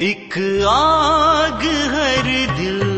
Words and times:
एक 0.00 0.34
आग 0.68 1.62
हर 1.92 2.26
दिल 2.56 2.95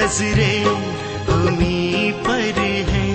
नजरे 0.00 0.54
हमी 1.28 2.12
पर 2.26 2.58
है। 2.88 3.08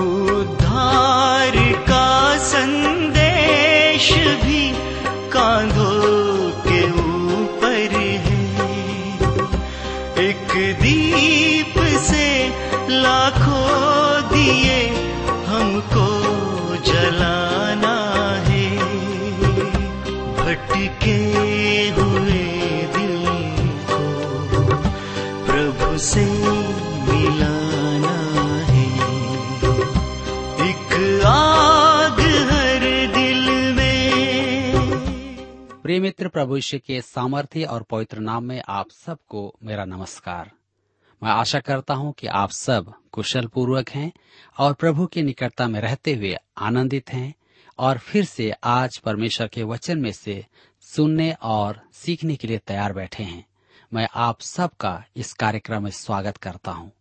उद्धार 0.00 1.56
का 1.88 2.08
संदेश 2.38 4.10
भी 4.42 4.64
कांधों 5.32 6.50
के 6.66 6.80
ऊपर 7.04 7.96
है। 8.26 8.44
एक 10.28 10.52
दीप 10.82 11.78
से 12.10 12.28
लाखों 12.88 13.65
प्रिय 35.96 36.02
मित्र 36.02 36.28
प्रभु 36.28 36.56
यीशु 36.56 36.78
के 36.78 37.00
सामर्थ्य 37.00 37.64
और 37.64 37.82
पवित्र 37.82 38.18
नाम 38.18 38.44
में 38.44 38.62
आप 38.68 38.90
सबको 38.90 39.54
मेरा 39.62 39.84
नमस्कार। 39.84 40.50
मैं 41.22 41.30
आशा 41.30 41.60
करता 41.60 41.94
हूँ 41.94 42.12
कि 42.12 42.26
आप 42.26 42.50
सब 42.50 42.92
कुशल 43.12 43.46
पूर्वक 43.46 43.88
हैं 43.88 44.12
और 44.58 44.74
प्रभु 44.74 45.06
की 45.06 45.22
निकटता 45.22 45.68
में 45.68 45.80
रहते 45.80 46.14
हुए 46.14 46.36
आनंदित 46.58 47.12
हैं 47.12 47.34
और 47.78 47.98
फिर 47.98 48.24
से 48.24 48.50
आज 48.64 48.98
परमेश्वर 48.98 49.46
के 49.46 49.62
वचन 49.62 49.98
में 49.98 50.12
से 50.12 50.46
सुनने 50.80 51.32
और 51.42 51.80
सीखने 51.92 52.36
के 52.36 52.48
लिए 52.48 52.58
तैयार 52.58 52.92
बैठे 52.92 53.22
हैं। 53.22 53.46
मैं 53.94 54.08
आप 54.14 54.40
सबका 54.40 55.04
इस 55.16 55.32
कार्यक्रम 55.32 55.82
में 55.82 55.90
स्वागत 55.90 56.36
करता 56.36 56.70
हूँ। 56.70 56.92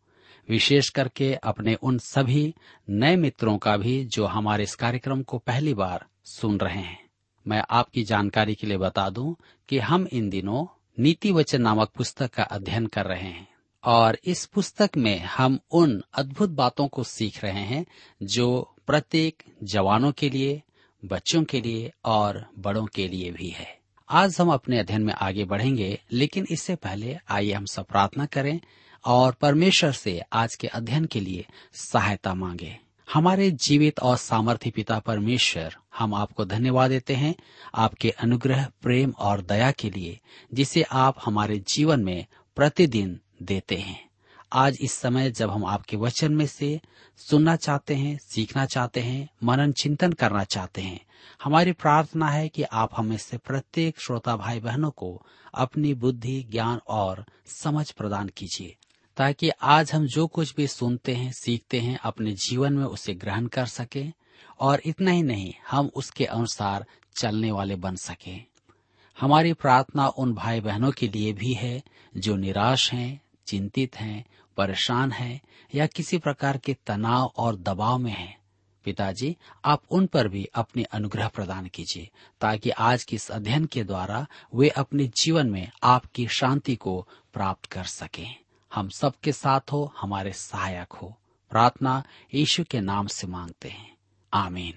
विशेष 0.50 0.90
करके 0.90 1.36
अपने 1.36 1.76
उन 1.76 1.98
सभी 1.98 2.56
नए 2.90 3.16
मित्रों 3.16 3.58
का 3.58 3.78
भी 3.78 4.06
जो 4.06 4.26
हमारे 4.26 4.64
इस 4.64 4.76
कार्यक्रम 4.76 5.24
को 5.24 5.38
पहली 5.38 5.74
बार 5.74 6.06
सुन 6.26 6.58
रहे 6.58 6.82
हैं। 6.82 7.05
मैं 7.48 7.64
आपकी 7.70 8.04
जानकारी 8.04 8.56
के 8.56 8.68
लिए 8.68 8.78
बता 8.78 9.10
दूँ 9.10 9.36
कि 9.70 9.80
हम 9.80 10.08
इन 10.14 10.30
दिनों 10.30 10.66
नीति 11.00 11.32
वचन 11.32 11.62
नामक 11.62 11.90
पुस्तक 11.90 12.34
का 12.34 12.44
अध्ययन 12.44 12.86
कर 12.86 13.06
रहे 13.06 13.30
हैं 13.30 13.48
और 13.84 14.18
इस 14.26 14.46
पुस्तक 14.46 14.90
में 14.98 15.20
हम 15.20 15.60
उन 15.72 16.04
अद्भुत 16.14 16.50
बातों 16.50 16.88
को 16.88 17.04
सीख 17.04 17.44
रहे 17.44 17.62
हैं 17.62 17.86
जो 18.24 18.76
प्रत्येक 18.88 19.44
जवानों 19.64 20.12
के 20.12 20.30
लिए, 20.30 20.64
बच्चों 21.06 21.44
के 21.44 21.62
लिए 21.62 21.92
और 22.06 22.46
बड़ों 22.60 22.86
के 22.86 23.08
लिए 23.08 23.32
भी 23.32 23.50
है। 23.50 23.80
आज 24.10 24.38
हम 24.40 24.54
अपने 24.54 24.80
अध्ययन 24.80 25.02
में 25.02 25.14
आगे 25.14 25.46
बढ़ेंगे, 25.46 26.02
लेकिन 26.12 26.48
इससे 26.52 26.76
पहले 26.76 27.18
आइए 27.30 27.54
हम 27.54 27.66
सब 27.66 27.86
प्रार्थना 27.86 28.26
करें 28.26 28.60
और 29.06 29.34
परमेश्वर 29.34 29.92
से 29.92 30.22
आज 30.34 30.56
के 30.56 30.68
अध्ययन 30.68 31.06
के 31.06 31.20
लिए 31.20 31.46
सहायता 31.74 32.34
मांगे। 32.34 32.80
हमारे 33.14 33.52
जीवित 33.52 34.00
और 34.00 34.18
सामर्थ्य 34.18 34.72
पिता 34.72 35.00
परमेश्वर, 35.00 35.76
हम 35.98 36.14
आपको 36.14 36.46
धन्यवाद 36.46 36.90
देते 36.90 37.16
हैं, 37.16 37.36
आपके 37.76 38.10
अनुग्रह, 38.10 38.68
प्रेम 38.82 39.14
और 39.20 39.42
दया 39.42 39.72
के 39.72 39.90
लिए, 39.90 40.20
जिसे 40.54 40.84
आप 40.84 41.16
हमारे 41.26 41.60
जीवन 41.60 42.04
में 42.04 42.26
प्रतिदिन 42.56 43.20
देते 43.44 43.76
हैं। 43.76 44.10
आज 44.54 44.78
इस 44.82 44.92
समय 44.92 45.32
जब 45.32 45.50
हम 45.50 45.66
आपके 45.66 45.98
वचन 45.98 46.32
में 46.32 46.48
से 46.48 46.82
सुनना 47.18 47.56
चाहते 47.56 47.96
हैं, 47.96 48.18
सीखना 48.18 48.66
चाहते 48.66 49.00
हैं, 49.00 49.30
मनन 49.44 49.72
चिंतन 49.72 50.12
करना 50.12 50.44
चाहते 50.44 50.82
हैं, 50.82 51.06
हमारी 51.44 51.72
प्रार्थना 51.72 52.28
है 52.28 52.50
कि 52.50 52.64
आप 52.64 52.90
हमें 52.98 53.18
से 53.18 53.38
प्रत्येक 53.38 54.00
श्रोता 54.00 54.38
भाई 54.38 54.60
बहनों 54.60 54.92
को 54.92 55.26
अपनी 55.54 55.94
बुद्धि, 55.94 56.44
ज्ञान 56.44 56.80
और 56.88 57.26
समझ 57.46 57.92
प्रदान 57.92 58.28
कीजिए। 58.28 58.78
ताकि 59.18 59.50
आज 59.50 59.92
हम 59.94 60.06
जो 60.06 60.28
कुछ 60.28 60.56
भी 60.56 60.68
सुनते 60.68 61.16
हैं 61.16 61.32
सीखते 61.32 61.80
हैं 61.80 62.00
अपने 62.04 62.32
जीवन 62.32 62.74
में 62.74 62.86
उसे 62.86 63.14
ग्रहण 63.14 63.48
कर 63.48 63.66
सकें 63.66 64.12
और 64.60 64.82
इतना 64.86 65.12
ही 65.12 65.24
नहीं 65.24 65.54
हम 65.72 65.92
उसके 65.96 66.26
अनुसार 66.26 66.86
चलने 67.18 67.52
वाले 67.52 67.76
बन 67.76 67.96
सके 67.96 68.56
हमारी 69.20 69.54
प्रार्थना 69.54 70.08
उन 70.08 70.34
भाई 70.34 70.62
बहनों 70.62 70.92
के 70.92 71.08
लिए 71.08 71.34
भी 71.34 71.54
है 71.54 71.84
जो 72.18 72.36
निराश 72.36 72.94
हैं, 72.94 73.22
चिंतित 73.48 73.96
हैं, 73.96 74.26
परेशान 74.58 75.12
हैं 75.12 75.42
या 75.76 75.86
किसी 75.86 76.18
प्रकार 76.18 76.58
के 76.58 76.74
तनाव 76.74 77.34
और 77.38 77.56
दबाव 77.56 77.98
में 77.98 78.12
हैं। 78.12 78.38
पिताजी 78.86 79.38
आप 79.66 79.82
उन 79.92 80.06
पर 80.06 80.28
भी 80.28 80.46
अपने 80.56 80.84
अनुग्रह 80.84 81.28
प्रदान 81.28 81.68
कीजिए 81.68 82.10
ताकि 82.42 82.70
आज 82.70 83.04
के 83.04 83.16
इस 83.16 83.32
अध्ययन 83.32 83.66
के 83.66 83.84
द्वारा 83.84 84.28
वे 84.56 84.70
अपने 84.70 85.08
जीवन 85.08 85.50
में 85.50 85.72
आपकी 85.84 86.28
शांति 86.28 86.76
को 86.76 87.08
प्राप्त 87.34 87.66
कर 87.66 87.84
सकें 87.84 88.45
हम 88.76 88.90
सबके 88.90 89.32
साथ 89.32 89.62
हो, 89.72 89.94
हमारे 90.02 90.34
सहायक 90.34 90.94
हो। 90.94 91.18
प्रार्थना 91.50 92.04
यीशु 92.34 92.64
के 92.64 92.80
नाम 92.80 93.08
से 93.08 93.28
मांगते 93.28 93.70
हैं। 93.70 93.98
आमीन। 94.34 94.74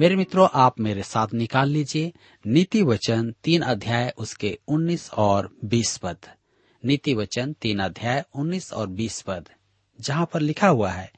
मेरे 0.00 0.16
मित्रों, 0.16 0.48
आप 0.54 0.80
मेरे 0.80 1.02
साथ 1.02 1.26
निकाल 1.34 1.68
लीजिए। 1.68 2.12
नीति 2.46 2.82
वचन 2.82 3.34
तीन 3.44 3.62
अध्याय 3.62 4.14
उसके 4.18 4.58
उन्नीस 4.68 5.10
और 5.10 5.56
बीस 5.64 5.96
पद। 5.96 6.16
नीति 6.84 7.14
वचन 7.14 7.52
तीन 7.52 7.78
अध्याय 7.78 8.24
उन्नीस 8.34 8.72
और 8.72 8.86
बीस 8.86 9.22
पद, 9.22 9.48
जहाँ 10.00 10.28
पर 10.32 10.40
लिखा 10.40 10.68
हुआ 10.68 10.90
है, 10.90 11.12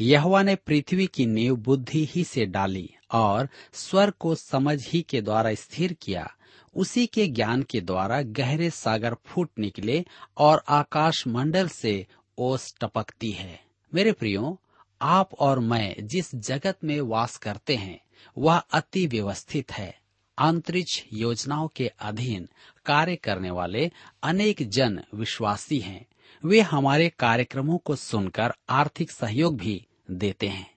यहोवा 0.00 0.42
ने 0.42 0.54
पृथ्वी 0.54 1.06
की 1.06 1.26
नींव 1.26 1.56
बुद्धि 1.56 2.08
ही 2.10 2.24
से 2.24 2.46
डाली 2.46 2.94
और 3.12 3.48
स्वर 3.72 4.10
को 4.10 4.34
समझ 4.34 4.88
ही 4.88 5.02
के 5.02 5.22
द्वारा 5.22 5.54
स्थिर 5.54 5.92
किया। 5.92 6.32
उसी 6.76 7.06
के 7.06 7.26
ज्ञान 7.26 7.62
के 7.62 7.80
द्वारा 7.80 8.22
गहरे 8.22 8.70
सागर 8.70 9.14
फूट 9.26 9.50
निकले 9.58 10.04
और 10.36 10.64
आकाश 10.68 11.26
मंडल 11.26 11.68
से 11.68 12.06
ओस 12.38 12.74
टपकती 12.80 13.30
है। 13.30 13.60
मेरे 13.94 14.12
प्रियो, 14.12 14.60
आप 15.02 15.34
और 15.34 15.58
मैं 15.58 16.06
जिस 16.06 16.34
जगत 16.34 16.78
में 16.84 17.00
वास 17.00 17.36
करते 17.36 17.76
हैं, 17.76 18.00
वह 18.38 18.56
अति 18.56 19.06
व्यवस्थित 19.06 19.72
है। 19.72 20.00
अंतरिक्ष 20.38 21.02
योजनाओं 21.12 21.68
के 21.68 21.88
अधीन 21.88 22.48
कार्य 22.86 23.16
करने 23.16 23.50
वाले 23.50 23.90
अनेक 24.22 24.70
जन 24.70 25.04
विश्वासी 25.14 25.78
हैं। 25.78 26.06
वे 26.44 26.60
हमारे 26.60 27.08
कार्यक्रमों 27.08 27.78
को 27.78 27.96
सुनकर 27.96 28.52
आर्थिक 28.68 29.10
सहयोग 29.10 29.56
भी 29.56 29.86
देते 30.10 30.48
हैं। 30.48 30.74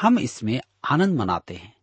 हम 0.00 0.18
इसमें 0.18 0.60
आनंद 0.84 1.18
मनाते 1.18 1.54
हैं। 1.54 1.75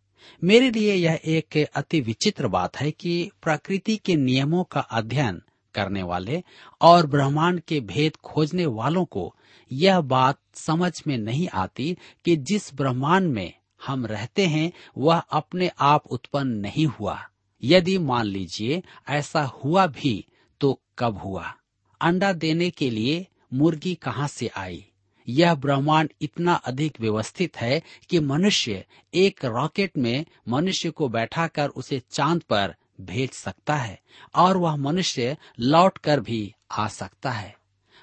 मेरे 0.44 0.70
लिए 0.70 0.94
यह 0.94 1.20
एक 1.24 1.56
अति 1.74 2.00
विचित्र 2.00 2.48
बात 2.48 2.76
है 2.76 2.90
कि 2.90 3.30
प्रकृति 3.42 3.96
के 3.96 4.16
नियमों 4.16 4.64
का 4.64 4.80
अध्ययन 4.80 5.42
करने 5.74 6.02
वाले 6.02 6.42
और 6.80 7.06
ब्रह्मांड 7.06 7.60
के 7.60 7.80
भेद 7.80 8.16
खोजने 8.16 8.66
वालों 8.66 9.04
को 9.04 9.36
यह 9.72 10.00
बात 10.00 10.38
समझ 10.54 10.92
में 11.06 11.18
नहीं 11.18 11.48
आती 11.48 11.96
कि 12.24 12.36
जिस 12.36 12.74
ब्रह्मांड 12.74 13.32
में 13.32 13.52
हम 13.86 14.06
रहते 14.06 14.46
हैं, 14.46 14.72
वह 14.98 15.18
अपने 15.18 15.70
आप 15.80 16.06
उत्पन्न 16.06 16.48
नहीं 16.48 16.86
हुआ। 16.86 17.28
यदि 17.64 17.98
मान 17.98 18.26
लीजिए, 18.26 18.82
ऐसा 19.08 19.42
हुआ 19.42 19.86
भी 19.86 20.26
तो 20.60 20.80
कब 20.98 21.18
हुआ? 21.18 21.54
अंडा 22.00 22.32
देने 22.32 22.70
के 22.70 22.90
लिए 22.90 23.26
मुर्गी 23.54 23.94
कहाँ 23.94 24.28
से 24.28 24.50
आई? 24.56 24.86
यह 25.28 25.54
ब्रह्मांड 25.54 26.10
इतना 26.22 26.54
अधिक 26.54 27.00
व्यवस्थित 27.00 27.56
है 27.56 27.82
कि 28.10 28.20
मनुष्य 28.20 28.84
एक 29.14 29.44
रॉकेट 29.44 29.98
में 29.98 30.24
मनुष्य 30.48 30.90
को 30.90 31.08
बैठाकर 31.08 31.68
उसे 31.68 32.02
चाँद 32.10 32.42
पर 32.42 32.74
भेज 33.00 33.30
सकता 33.30 33.74
है 33.74 33.98
और 34.34 34.56
वह 34.56 34.76
मनुष्य 34.76 35.36
लौट 35.60 35.98
कर 35.98 36.20
भी 36.20 36.54
आ 36.70 36.86
सकता 36.88 37.30
है। 37.30 37.54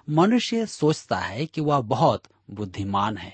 मनुष्य 0.08 0.66
सोचता 0.66 1.18
है 1.18 1.46
कि 1.46 1.62
वह 1.62 1.80
बहुत 1.80 2.24
बुद्धिमान 2.52 3.18
है, 3.18 3.34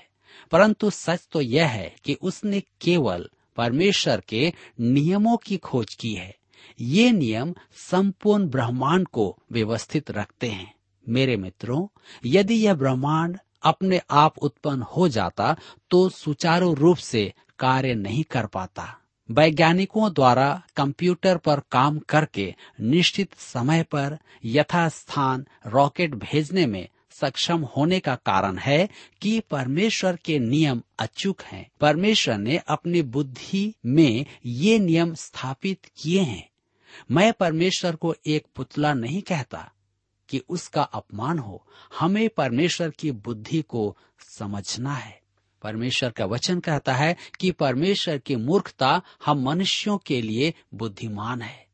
परंतु 0.52 0.90
सच 0.90 1.26
तो 1.32 1.40
यह 1.40 1.66
है 1.66 1.94
कि 2.04 2.14
उसने 2.14 2.60
केवल 2.80 3.28
परमेश्वर 3.56 4.22
के 4.28 4.52
नियमों 4.80 5.36
की 5.36 5.56
खोज 5.56 5.94
की 5.94 6.12
है। 6.14 6.34
ये 6.80 7.10
नियम 7.12 7.54
संपूर्ण 7.90 8.48
ब्रह्मांड 8.48 9.06
को 9.08 9.36
व्यवस्थित 9.52 10.10
रखते 10.10 10.48
हैं। 10.48 10.72
मेरे 11.06 11.36
मित्रों, 11.36 11.86
यदि 12.26 12.54
यह 12.54 12.74
ब्रह्मांड 12.74 13.38
अपने 13.62 14.00
आप 14.10 14.38
उत्पन्न 14.38 14.82
हो 14.82 15.08
जाता 15.08 15.56
तो 15.90 16.08
सुचारू 16.08 16.72
रूप 16.74 16.96
से 16.96 17.32
कार्य 17.58 17.94
नहीं 17.94 18.24
कर 18.24 18.46
पाता। 18.46 18.94
वैज्ञानिकों 19.30 20.12
द्वारा 20.12 20.62
कंप्यूटर 20.76 21.36
पर 21.36 21.60
काम 21.72 21.98
करके 21.98 22.54
निश्चित 22.80 23.34
समय 23.38 23.82
पर 23.82 24.18
यथास्थान 24.44 25.46
रॉकेट 25.66 26.14
भेजने 26.14 26.66
में 26.66 26.88
सक्षम 27.10 27.62
होने 27.76 28.00
का 28.00 28.14
कारण 28.14 28.58
है 28.58 28.88
कि 29.22 29.40
परमेश्वर 29.40 30.16
के 30.16 30.38
नियम 30.38 30.82
अचूक 30.98 31.42
हैं। 31.42 31.66
परमेश्वर 31.80 32.38
ने 32.38 32.56
अपनी 32.68 33.02
बुद्धि 33.02 33.74
में 33.86 34.26
ये 34.46 34.78
नियम 34.78 35.14
स्थापित 35.14 35.86
किए 35.96 36.20
हैं। 36.20 36.48
मैं 37.10 37.32
परमेश्वर 37.32 37.96
को 37.96 38.14
एक 38.26 38.46
पुतला 38.56 38.94
नहीं 38.94 39.22
कहता 39.22 39.72
कि 40.28 40.42
उसका 40.48 40.82
अपमान 40.82 41.38
हो, 41.38 41.66
हमें 41.98 42.28
परमेश्वर 42.28 42.90
की 42.90 43.10
बुद्धि 43.10 43.62
को 43.62 43.96
समझना 44.20 44.94
है। 44.94 45.20
परमेश्वर 45.62 46.10
का 46.10 46.24
वचन 46.24 46.60
कहता 46.60 46.94
है 46.94 47.16
कि 47.40 47.50
परमेश्वर 47.50 48.18
की 48.18 48.36
मूर्खता 48.36 49.02
हम 49.26 49.42
मनुष्यों 49.42 49.98
के 49.98 50.22
लिए 50.22 50.54
बुद्धिमान 50.74 51.42
है। 51.42 51.66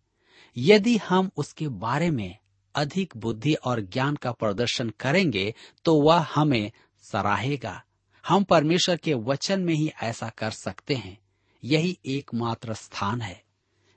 यदि 0.57 0.97
हम 0.97 1.31
उसके 1.37 1.69
बारे 1.69 2.11
में 2.11 2.39
अधिक 2.75 3.17
बुद्धि 3.17 3.55
और 3.55 3.81
ज्ञान 3.81 4.17
का 4.17 4.33
प्रदर्शन 4.33 4.91
करेंगे 4.91 5.55
तो 5.85 6.01
वह 6.01 6.27
हमें 6.35 6.73
सराहेगा। 7.03 7.83
हम 8.29 8.45
परमेश्वर 8.45 8.97
के 8.97 9.15
वचन 9.15 9.61
में 9.61 9.75
ही 9.75 9.93
ऐसा 10.03 10.29
कर 10.29 10.51
सकते 10.51 10.95
हैं। 10.95 11.19
यही 11.65 11.99
एकमात्र 12.07 12.75
स्थान 12.75 13.21
है। 13.21 13.43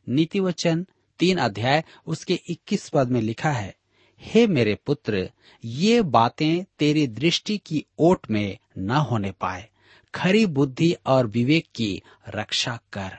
नीति 0.09 0.39
वचन 0.39 0.87
तीन 1.19 1.37
अध्याय, 1.37 1.83
उसके 2.05 2.39
21 2.49 2.89
पद 2.89 3.09
में 3.09 3.21
लिखा 3.21 3.51
है 3.51 3.75
हे 4.21 4.47
मेरे 4.47 4.75
पुत्र, 4.75 5.31
ये 5.65 6.01
बातें 6.01 6.63
तेरी 6.79 7.07
दृष्टि 7.07 7.57
की 7.57 7.85
ओट 7.99 8.31
में 8.31 8.57
न 8.77 8.91
होने 8.91 9.31
पाए। 9.31 9.69
खरी 10.15 10.45
बुद्धि 10.45 10.95
और 11.05 11.27
विवेक 11.27 11.65
की 11.75 12.01
रक्षा 12.29 12.79
कर। 12.93 13.17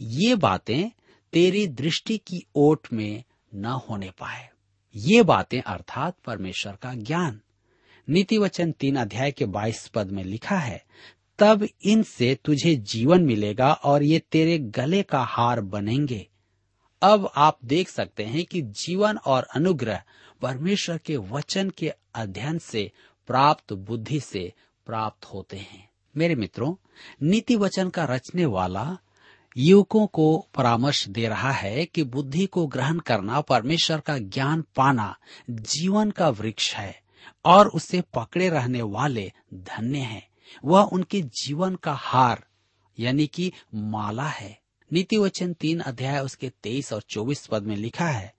ये 0.00 0.36
बातें 0.36 0.90
तेरी 1.32 1.66
दृष्टि 1.66 2.18
की 2.18 2.46
ओट 2.54 2.86
में 2.92 3.24
न 3.54 3.64
होने 3.64 4.10
पाए। 4.10 4.48
ये 4.96 5.22
बातें 5.22 5.60
अर्थात 5.60 6.16
परमेश्वर 6.24 6.72
का 6.72 6.94
ज्ञान। 6.94 7.40
नीति 8.08 8.38
वचन 8.38 8.72
तीन 8.72 8.96
अध्याय 8.96 9.32
के 9.32 9.44
बाईस 9.44 9.88
पद 9.88 10.10
में 10.10 10.24
लिखा 10.24 10.58
है, 10.58 10.84
तब 11.38 11.68
इनसे 11.82 12.38
तुझे 12.44 12.76
जीवन 12.76 13.22
मिलेगा 13.22 13.72
और 13.72 14.02
ये 14.02 14.18
तेरे 14.18 14.58
गले 14.58 15.02
का 15.02 15.20
हार 15.22 15.60
बनेंगे। 15.60 16.28
अब 17.04 17.30
आप 17.36 17.58
देख 17.64 17.88
सकते 17.88 18.24
हैं 18.24 18.44
कि 18.44 18.62
जीवन 18.62 19.16
और 19.16 19.42
अनुग्रह 19.42 20.02
परमेश्वर 20.42 20.98
के 20.98 21.16
वचन 21.16 21.70
के 21.70 21.92
अध्ययन 22.14 22.58
से 22.58 22.92
प्राप्त 23.26 23.72
बुद्धि 23.72 24.20
से 24.20 24.52
प्राप्त 24.86 25.24
होते 25.24 25.56
हैं। 25.56 25.90
मेरे 26.16 26.34
मित्रों, 26.34 26.74
नीति 27.22 27.56
वचन 27.56 27.88
का 27.88 28.04
रचने 28.04 28.44
वाला 28.44 28.98
युवकों 29.56 30.06
को 30.06 30.46
परामर्श 30.54 31.08
दे 31.08 31.28
रहा 31.28 31.50
है 31.50 31.86
कि 31.86 32.02
बुद्धि 32.02 32.46
को 32.46 32.66
ग्रहण 32.66 32.98
करना 32.98 33.40
परमेश्वर 33.40 34.00
का 34.00 34.18
ज्ञान 34.18 34.64
पाना 34.76 35.16
जीवन 35.50 36.10
का 36.10 36.28
वृक्ष 36.28 36.74
है 36.74 37.00
और 37.44 37.68
उसे 37.68 38.00
पकड़े 38.00 38.48
रहने 38.48 38.82
वाले 38.82 39.32
धन्य 39.54 39.98
हैं। 39.98 40.28
वह 40.64 40.82
उनके 40.82 41.22
जीवन 41.22 41.74
का 41.74 41.92
हार, 41.92 42.44
यानी 42.98 43.26
कि 43.26 43.52
माला 43.74 44.28
है। 44.28 44.63
नीति 44.92 45.16
वचन 45.16 45.52
तीन 45.52 45.80
अध्याय 45.80 46.20
उसके 46.20 46.52
तेईस 46.62 46.92
और 46.92 47.02
चौबीस 47.02 47.46
पद 47.46 47.62
में 47.62 47.76
लिखा 47.76 48.06
है, 48.06 48.34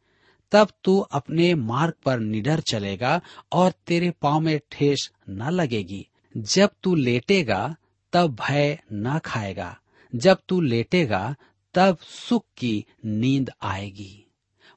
तब 0.51 0.67
तू 0.83 0.99
अपने 0.99 1.55
मार्ग 1.55 1.93
पर 2.05 2.19
निडर 2.19 2.59
चलेगा 2.59 3.21
और 3.51 3.73
तेरे 3.87 4.11
पाँव 4.11 4.39
में 4.39 4.59
ठेस 4.71 5.11
न 5.29 5.49
लगेगी। 5.49 6.07
जब 6.37 6.69
तू 6.83 6.95
लेटेगा, 6.95 7.75
तब 8.13 8.37
भय 8.47 8.79
न 8.93 9.19
खाएगा। 9.19 9.79
जब 10.15 10.37
तू 10.47 10.61
लेटेगा, 10.61 11.35
तब 11.73 11.97
सुख 11.97 12.45
की 12.57 12.85
नींद 13.05 13.51
आएगी। 13.61 14.25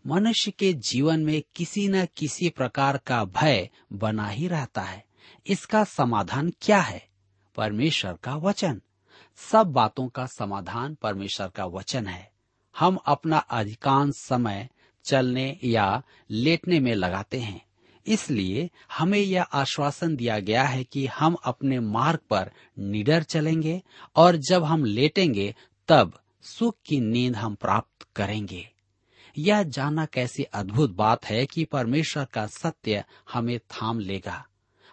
मनुष्य 0.06 0.50
के 0.50 0.72
जीवन 0.72 1.20
में 1.20 1.42
किसी 1.54 1.88
न 1.88 2.06
किसी 2.16 2.48
प्रकार 2.48 2.96
का 2.96 3.24
भय 3.24 3.70
बना 3.92 4.28
ही 4.28 4.48
रहता 4.48 4.82
है। 4.82 5.04
इसका 5.46 5.84
समाधान 5.84 6.52
क्या 6.60 6.80
है? 6.80 7.08
परमेश्वर 7.56 8.12
का 8.12 8.36
वचन। 8.36 8.80
सब 9.38 9.66
बातों 9.66 10.08
का 10.08 10.26
समाधान 10.26 10.94
परमेश्वर 10.94 11.48
का 11.48 11.64
वचन 11.64 12.06
है। 12.06 12.32
हम 12.78 12.96
अपना 12.96 13.38
अधिकांश 13.38 14.14
समय 14.14 14.68
चलने 15.04 15.58
या 15.64 16.02
लेटने 16.30 16.80
में 16.80 16.94
लगाते 16.94 17.40
हैं। 17.40 17.66
इसलिए 18.06 18.70
हमें 18.92 19.18
यह 19.18 19.42
आश्वासन 19.42 20.16
दिया 20.16 20.38
गया 20.38 20.62
है 20.62 20.84
कि 20.84 21.06
हम 21.06 21.34
अपने 21.34 21.80
मार्ग 21.80 22.18
पर 22.30 22.50
निडर 22.78 23.22
चलेंगे 23.22 23.82
और 24.16 24.36
जब 24.36 24.64
हम 24.64 24.84
लेटेंगे, 24.84 25.54
तब 25.88 26.20
सुख 26.42 26.76
की 26.86 27.00
नींद 27.00 27.36
हम 27.36 27.54
प्राप्त 27.54 28.06
करेंगे। 28.16 28.70
यह 29.38 29.62
जानना 29.62 30.06
कैसी 30.06 30.42
अद्भुत 30.42 30.90
बात 30.90 31.24
है 31.24 31.46
कि 31.46 31.64
परमेश्वर 31.64 32.24
का 32.24 32.46
सत्य 32.46 33.04
हमें 33.32 33.58
थाम 33.58 33.98
लेगा। 33.98 34.46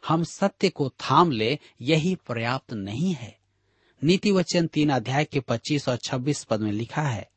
हम 0.08 0.24
सत्य 0.24 0.70
को 0.70 0.90
थाम 0.90 1.32
ले, 1.32 1.60
यही 1.82 2.16
पर्याप्त 2.16 2.74
नहीं 2.74 3.14
है। 3.14 3.45
नीति 4.06 4.32
वचन 4.32 4.68
तीन 4.68 4.90
अध्याय 4.90 5.26
के 5.26 5.40
25 5.40 5.88
और 5.90 5.98
26 5.98 6.44
पद 6.44 6.62
में 6.62 6.72
लिखा 6.72 7.02
है, 7.02 7.30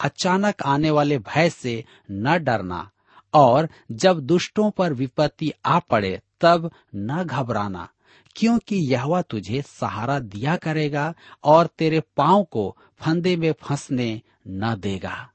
अचानक 0.00 0.62
आने 0.62 0.90
वाले 0.90 1.18
भय 1.18 1.50
से 1.50 1.84
न 2.10 2.38
डरना, 2.38 2.90
और 3.34 3.68
जब 3.92 4.20
दुष्टों 4.20 4.70
पर 4.70 4.92
विपत्ति 4.92 5.52
आ 5.66 5.78
पड़े 5.78 6.20
तब 6.40 6.70
न 6.94 7.24
घबराना, 7.24 7.88
क्योंकि 8.36 8.76
यहवा 8.76 9.22
तुझे 9.22 9.62
सहारा 9.62 10.18
दिया 10.18 10.56
करेगा 10.56 11.14
और 11.44 11.66
तेरे 11.66 12.00
पाँव 12.16 12.44
को 12.44 12.76
फंदे 13.00 13.36
में 13.36 13.52
फंसने 13.52 14.22
न 14.48 14.74
देगा। 14.74 15.30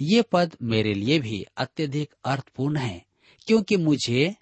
ये 0.00 0.22
पद 0.22 0.56
मेरे 0.62 0.94
लिए 0.94 1.18
भी 1.18 1.44
अत्यधिक 1.56 2.14
अर्थपूर्ण 2.24 2.76
है, 2.76 3.04
क्योंकि 3.46 3.76
मुझे 3.76 4.34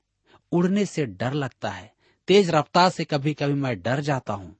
उड़ने 0.53 0.87
से 0.87 1.07
डर 1.07 1.33
लगता 1.33 1.71
है, 1.71 1.93
तेज 2.29 2.51
रफ्तार 2.51 2.91
से 2.91 3.05
कभी 3.05 3.35
कभी 3.35 3.55
मैं 3.55 3.81
डर 3.83 4.01
जाता 4.01 4.33
हूँ। 4.33 4.57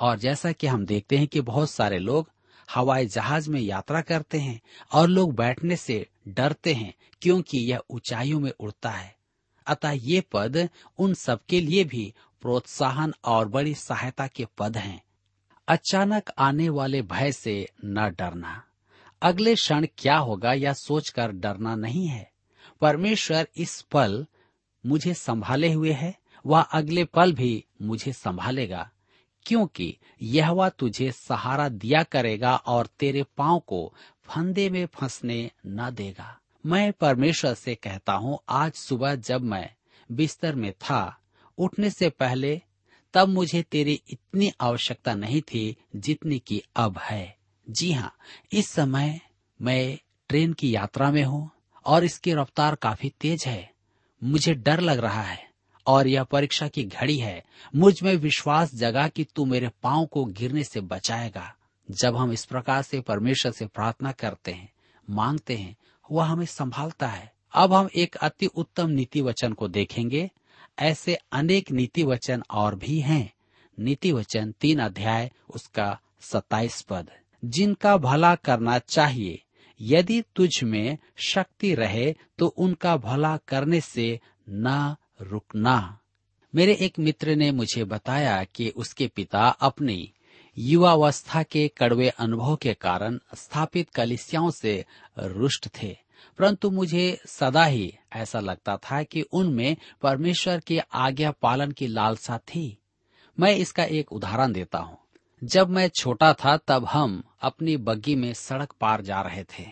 और 0.00 0.18
जैसा 0.18 0.52
कि 0.52 0.66
हम 0.66 0.86
देखते 0.86 1.18
हैं 1.18 1.26
कि 1.26 1.40
बहुत 1.40 1.70
सारे 1.70 1.98
लोग 1.98 2.30
हवाई 2.74 3.06
जहाज़ 3.06 3.50
में 3.50 3.60
यात्रा 3.60 4.00
करते 4.00 4.38
हैं 4.38 4.60
और 4.92 5.08
लोग 5.08 5.34
बैठने 5.34 5.76
से 5.76 6.06
डरते 6.28 6.74
हैं 6.74 6.94
क्योंकि 7.22 7.58
यह 7.58 7.80
ऊंचाइयों 7.90 8.40
में 8.40 8.52
उड़ता 8.60 8.90
है। 8.90 9.16
अतः 9.66 9.90
ये 9.90 10.20
पद 10.20 10.68
उन 10.98 11.14
सबके 11.14 11.60
लिए 11.60 11.84
भी 11.84 12.14
प्रोत्साहन 12.42 13.14
और 13.24 13.48
बड़ी 13.48 13.74
सहायता 13.74 14.26
के 14.26 14.46
पद 14.58 14.76
हैं। 14.76 15.02
अचानक 15.68 16.30
आने 16.38 16.68
वाले 16.68 17.02
भय 17.02 17.32
से 17.32 17.68
न 17.84 18.14
डरना। 18.18 18.64
अगले 19.22 19.54
क्षण 19.54 19.86
क्या 19.98 20.18
होगा 20.18 20.52
यह 20.52 20.72
सोचकर 20.72 21.32
डरना 21.32 21.74
नहीं 21.74 22.06
है। 22.06 22.32
परमेश्वर 22.80 23.48
इस 23.56 23.82
पल 23.82 24.26
मुझे 24.86 25.14
संभाले 25.14 25.72
हुए 25.72 25.92
है, 25.92 26.18
वह 26.46 26.60
अगले 26.60 27.04
पल 27.04 27.32
भी 27.32 27.64
मुझे 27.82 28.12
संभालेगा। 28.12 28.90
क्योंकि 29.48 29.96
यह 30.22 30.68
तुझे 30.68 31.12
सहारा 31.12 31.68
दिया 31.68 32.02
करेगा 32.02 32.56
और 32.56 32.86
तेरे 32.86 33.22
पाँव 33.22 33.58
को 33.58 33.94
फंदे 34.24 34.70
में 34.70 34.86
फंसने 34.86 35.50
न 35.66 35.90
देगा। 35.90 36.40
मैं 36.66 36.92
परमेश्वर 36.92 37.54
से 37.54 37.74
कहता 37.74 38.12
हूँ, 38.12 38.38
आज 38.48 38.72
सुबह 38.72 39.14
जब 39.14 39.42
मैं 39.42 39.70
बिस्तर 40.12 40.54
में 40.54 40.72
था, 40.72 41.20
उठने 41.58 41.90
से 41.90 42.08
पहले 42.08 42.60
तब 43.14 43.28
मुझे 43.28 43.62
तेरी 43.62 44.02
इतनी 44.10 44.52
आवश्यकता 44.60 45.14
नहीं 45.14 45.40
थी 45.40 45.76
जितनी 45.96 46.38
की 46.38 46.62
अब 46.76 46.98
है। 46.98 47.36
जी 47.70 47.92
हाँ 47.92 48.16
इस 48.52 48.68
समय 48.68 49.20
मैं 49.62 49.98
ट्रेन 50.28 50.52
की 50.52 50.74
यात्रा 50.74 51.10
में 51.10 51.24
हूँ 51.24 51.50
और 51.86 52.04
इसकी 52.04 52.32
रफ्तार 52.32 52.74
काफ़ी 52.74 53.12
तेज 53.20 53.44
है। 53.46 53.72
मुझे 54.24 54.54
डर 54.54 54.80
लग 54.80 54.98
रहा 54.98 55.22
है। 55.22 55.47
और 55.88 56.06
यह 56.06 56.24
परीक्षा 56.24 56.68
की 56.68 56.84
घड़ी 56.84 57.18
है। 57.18 57.44
मुझमें 57.76 58.16
विश्वास 58.16 58.74
जगा 58.74 59.08
कि 59.08 59.24
तू 59.24 59.44
मेरे 59.44 59.70
पाँव 59.82 60.06
को 60.06 60.24
गिरने 60.24 60.64
से 60.64 60.80
बचाएगा। 60.80 61.54
जब 61.90 62.16
हम 62.16 62.32
इस 62.32 62.44
प्रकार 62.44 62.82
से 62.82 63.00
परमेश्वर 63.00 63.52
से 63.52 63.66
प्रार्थना 63.66 64.12
करते 64.12 64.52
हैं, 64.52 64.72
मांगते 65.10 65.56
हैं, 65.56 65.76
वह 66.10 66.24
हमें 66.24 66.46
संभालता 66.46 67.08
है। 67.08 67.32
अब 67.52 67.72
हम 67.72 67.88
एक 67.96 68.16
अति 68.16 68.46
उत्तम 68.46 68.90
नीति 68.90 69.20
वचन 69.20 69.52
को 69.52 69.68
देखेंगे। 69.68 70.30
ऐसे 70.78 71.14
अनेक 71.32 71.70
नीति 71.70 72.02
वचन 72.02 72.42
और 72.50 72.74
भी 72.74 73.00
हैं। 73.00 73.32
नीति 73.78 74.12
वचन 74.12 74.54
तीन 74.60 74.78
अध्याय, 74.78 75.30
उसका 75.54 76.00
सताइस 76.20 76.82
पद। 76.82 77.10
जिनका 77.44 77.96
भला 77.96 78.34
करना 78.34 78.78
चाहिए, 78.78 79.42
यदि 79.80 80.22
तुझ 80.36 80.64
में 80.64 80.98
शक्ति 81.16 81.74
रहे 81.74 82.14
तो 82.38 82.46
उनका 82.46 82.96
भला 82.96 83.36
करने 83.36 83.80
से 83.80 84.20
न 84.48 84.96
रुकना। 85.20 85.98
मेरे 86.54 86.72
एक 86.74 86.98
मित्र 86.98 87.34
ने 87.36 87.50
मुझे 87.52 87.84
बताया 87.84 88.44
कि 88.44 88.68
उसके 88.68 89.06
पिता 89.06 89.48
अपनी 89.48 90.12
युवावस्था 90.58 91.42
के 91.42 91.68
कड़वे 91.68 92.08
अनुभव 92.08 92.56
के 92.56 92.74
कारण 92.74 93.18
स्थापित 93.34 93.90
कलिसियाओं 93.90 94.50
से 94.50 94.84
रुष्ट 95.18 95.68
थे, 95.82 95.96
परंतु 96.38 96.70
मुझे 96.70 97.20
सदा 97.26 97.64
ही 97.64 97.94
ऐसा 98.12 98.40
लगता 98.40 98.76
था 98.76 99.02
कि 99.02 99.22
उनमें 99.22 99.76
परमेश्वर 100.02 100.60
के 100.60 100.78
आज्ञा 100.78 101.30
पालन 101.30 101.70
की 101.70 101.86
लालसा 101.86 102.38
थी। 102.38 102.78
मैं 103.40 103.56
इसका 103.56 103.84
एक 103.84 104.12
उदाहरण 104.12 104.52
देता 104.52 104.78
हूँ। 104.78 104.98
जब 105.44 105.68
मैं 105.68 105.88
छोटा 105.88 106.32
था, 106.32 106.56
तब 106.56 106.84
हम 106.84 107.22
अपनी 107.42 107.76
बग्गी 107.76 108.14
में 108.14 108.32
सड़क 108.34 108.72
पार 108.80 109.02
जा 109.02 109.20
रहे 109.20 109.44
थे। 109.44 109.66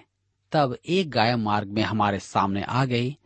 तब 0.53 0.77
एक 0.89 1.11
गाय 1.11 1.37
मार्ग 1.37 1.69
में 1.69 1.83
हमारे 1.83 2.19
सामने 2.19 2.63
आ 2.63 2.85
गई। 2.85 3.17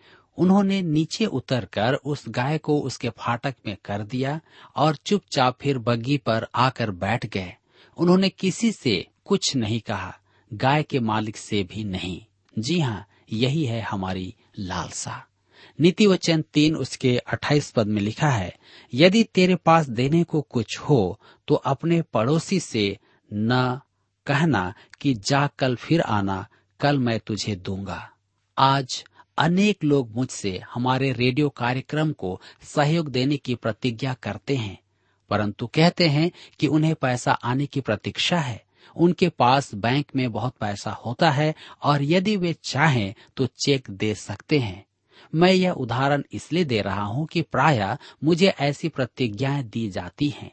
उन्होंने 0.40 0.80
नीचे 0.82 1.26
उतरकर 1.26 1.94
उस 1.94 2.24
गाय 2.28 2.58
को 2.58 2.80
उसके 2.80 3.08
फाटक 3.08 3.54
में 3.66 3.76
कर 3.84 4.02
दिया 4.02 4.40
और 4.76 4.96
चुपचाप 4.96 5.58
फिर 5.60 5.78
बग्गी 5.78 6.16
पर 6.16 6.46
आकर 6.54 6.90
बैठ 6.90 7.26
गए। 7.26 7.52
उन्होंने 7.96 8.28
किसी 8.28 8.72
से 8.72 9.06
कुछ 9.24 9.54
नहीं 9.56 9.80
कहा। 9.80 10.16
गाय 10.50 10.82
के 10.82 11.00
मालिक 11.00 11.36
से 11.36 11.62
भी 11.64 11.84
नहीं। 11.84 12.20
जी 12.58 12.78
हाँ 12.80 13.06
यही 13.32 13.64
है 13.64 13.80
हमारी 13.80 14.34
लालसा। 14.58 15.24
नीति 15.80 16.06
वचन 16.06 16.42
तीन 16.54 16.76
उसके 16.76 17.16
अट्ठाईस 17.18 17.70
पद 17.70 17.86
में 17.86 18.00
लिखा 18.02 18.28
है, 18.28 18.54
यदि 18.94 19.22
तेरे 19.24 19.54
पास 19.56 19.88
देने 19.88 20.22
को 20.24 20.40
कुछ 20.40 20.78
हो 20.78 21.20
तो 21.48 21.54
अपने 21.54 22.00
पड़ोसी 22.02 22.60
से 22.60 22.98
न 23.30 23.80
कहना 24.26 24.72
कि 25.00 25.14
जा 25.14 25.46
कल 25.58 25.76
फिर 25.76 26.00
आना, 26.00 26.46
कल 26.80 26.98
मैं 26.98 27.18
तुझे 27.20 27.56
दूँगा। 27.56 28.10
आज 28.58 29.04
अनेक 29.40 29.84
लोग 29.84 30.10
मुझसे 30.10 30.60
हमारे 30.74 31.12
रेडियो 31.12 31.48
कार्यक्रम 31.48 32.12
को 32.12 32.40
सहयोग 32.62 33.08
देने 33.08 33.36
की 33.36 33.54
प्रतिज्ञा 33.54 34.14
करते 34.14 34.56
हैं, 34.56 34.78
परंतु 35.30 35.66
कहते 35.66 36.08
हैं 36.08 36.30
कि 36.60 36.66
उन्हें 36.66 36.94
पैसा 36.94 37.32
आने 37.32 37.66
की 37.66 37.80
प्रतीक्षा 37.80 38.38
है। 38.38 38.62
उनके 38.96 39.28
पास 39.28 39.74
बैंक 39.74 40.06
में 40.16 40.32
बहुत 40.32 40.54
पैसा 40.60 40.90
होता 40.90 41.30
है 41.30 41.54
और 41.82 42.02
यदि 42.02 42.36
वे 42.36 42.52
चाहें 42.64 43.14
तो 43.36 43.46
चेक 43.46 43.90
दे 43.90 44.14
सकते 44.14 44.58
हैं। 44.58 44.84
मैं 45.34 45.52
यह 45.52 45.72
उदाहरण 45.72 46.22
इसलिए 46.32 46.64
दे 46.64 46.80
रहा 46.80 47.02
हूँ 47.02 47.26
कि 47.26 47.42
प्राय 47.42 47.96
मुझे 48.24 48.48
ऐसी 48.48 48.88
प्रतिज्ञाएँ 48.88 49.62
दी 49.62 49.88
जाती 49.90 50.28
हैं। 50.28 50.50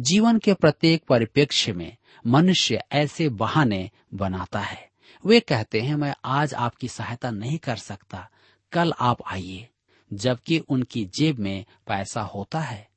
जीवन 0.00 0.38
के 0.38 0.54
प्रत्येक 0.54 1.02
परिप्रेक्ष्य 1.08 1.72
में 1.72 1.96
मनुष्य 2.26 2.82
ऐसे 2.92 3.28
बहाने 3.28 3.90
बनाता 4.14 4.60
है। 4.60 4.93
वे 5.26 5.40
कहते 5.40 5.80
हैं, 5.80 5.94
मैं 5.94 6.14
आज 6.24 6.54
आपकी 6.54 6.88
सहायता 6.88 7.30
नहीं 7.30 7.58
कर 7.58 7.76
सकता। 7.76 8.28
कल 8.72 8.92
आप 9.00 9.22
आइए, 9.26 9.68
जबकि 10.12 10.58
उनकी 10.58 11.04
जेब 11.04 11.38
में 11.38 11.64
पैसा 11.86 12.22
होता 12.22 12.60
है। 12.60 12.88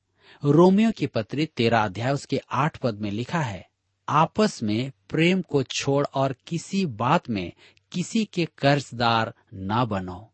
रोमियो 0.44 0.90
की 0.90 1.06
पत्री 1.06 1.46
तेरा 1.46 1.84
अध्याय 1.84 2.12
उसके 2.12 2.40
आठ 2.52 2.76
पद 2.76 2.94
में 2.94 3.10
लिखा 3.10 3.40
है, 3.40 3.68
आपस 4.08 4.62
में 4.62 4.92
प्रेम 5.08 5.42
को 5.42 5.62
छोड़ 5.62 6.06
और 6.14 6.34
किसी 6.46 6.86
बात 6.86 7.30
में 7.30 7.52
किसी 7.92 8.24
के 8.24 8.48
कर्जदार 8.58 9.34
न 9.54 9.84
बनो। 9.84 10.32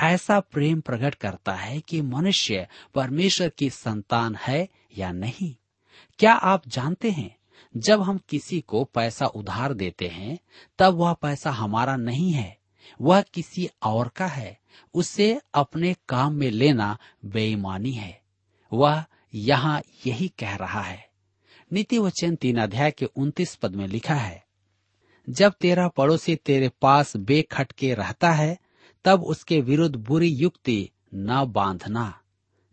ऐसा 0.00 0.40
प्रेम 0.40 0.80
प्रकट 0.80 1.14
करता 1.14 1.54
है 1.54 1.80
कि 1.80 2.00
मनुष्य 2.00 2.66
परमेश्वर 2.94 3.48
की 3.48 3.70
संतान 3.70 4.34
है 4.36 4.68
या 4.98 5.12
नहीं। 5.12 5.56
क्या 6.18 6.32
आप 6.32 6.68
जानते 6.68 7.10
हैं 7.10 7.36
जब 7.76 8.02
हम 8.02 8.18
किसी 8.28 8.60
को 8.60 8.84
पैसा 8.84 9.26
उधार 9.26 9.74
देते 9.74 10.08
हैं, 10.08 10.38
तब 10.78 10.94
वह 10.94 11.12
पैसा 11.12 11.50
हमारा 11.50 11.96
नहीं 11.96 12.32
है। 12.32 12.58
वह 13.00 13.22
किसी 13.22 13.70
और 13.82 14.08
का 14.08 14.26
है। 14.26 14.60
उसे 14.94 15.40
अपने 15.54 15.96
काम 16.08 16.34
में 16.34 16.50
लेना 16.50 16.98
बेईमानी 17.24 17.92
है। 17.92 18.22
वह 18.72 19.04
यहाँ 19.34 19.82
यही 20.06 20.28
कह 20.28 20.56
रहा 20.56 20.80
है। 20.80 21.08
नीति 21.72 21.98
वचन 21.98 22.36
तीन 22.36 22.56
अध्याय 22.56 22.90
के 22.90 23.04
उन्तीस 23.04 23.54
पद 23.54 23.76
में 23.76 23.88
लिखा 23.88 24.14
है, 24.14 24.44
जब 25.28 25.52
तेरा 25.52 25.88
पड़ोसी 25.88 26.36
तेरे 26.36 26.68
पास 26.68 27.16
बेखटके 27.16 27.94
रहता 27.94 28.30
है, 28.30 28.58
तब 29.04 29.22
उसके 29.22 29.60
विरुद्ध 29.60 29.96
बुरी 29.96 30.28
युक्ति 30.28 30.90
न 31.14 31.44
बांधना। 31.44 32.21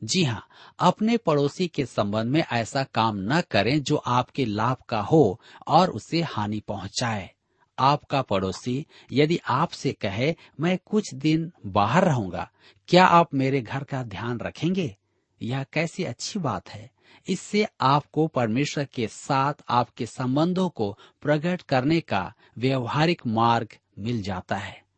जी 0.03 0.23
हाँ 0.23 0.47
अपने 0.79 1.17
पड़ोसी 1.17 1.67
के 1.67 1.85
संबंध 1.85 2.31
में 2.31 2.43
ऐसा 2.51 2.83
काम 2.83 3.15
न 3.17 3.41
करें 3.51 3.83
जो 3.83 3.95
आपके 3.95 4.45
लाभ 4.45 4.77
का 4.89 5.01
हो 5.01 5.39
और 5.67 5.89
उसे 5.89 6.21
हानि 6.21 6.59
पहुँचाए। 6.59 7.31
आपका 7.79 8.21
पड़ोसी 8.21 8.85
यदि 9.11 9.39
आपसे 9.47 9.93
कहे, 9.93 10.35
मैं 10.59 10.77
कुछ 10.85 11.13
दिन 11.13 11.51
बाहर 11.65 12.05
रहूँगा, 12.05 12.51
क्या 12.87 13.05
आप 13.05 13.33
मेरे 13.33 13.61
घर 13.61 13.83
का 13.83 14.03
ध्यान 14.03 14.39
रखेंगे? 14.39 14.95
यह 15.41 15.63
कैसी 15.63 16.03
अच्छी 16.03 16.39
बात 16.39 16.69
है। 16.69 16.91
इससे 17.27 17.67
आपको 17.81 18.27
परमेश्वर 18.27 18.85
के 18.85 19.07
साथ 19.07 19.53
आपके 19.69 20.05
संबंधों 20.05 20.69
को 20.69 20.97
प्रकट 21.21 21.61
करने 21.61 22.01
का 22.01 22.33
व्यवहारिक 22.57 23.21
मार्ग 23.27 23.67
मिल 23.99 24.21
जाता 24.21 24.55
है। 24.55 24.88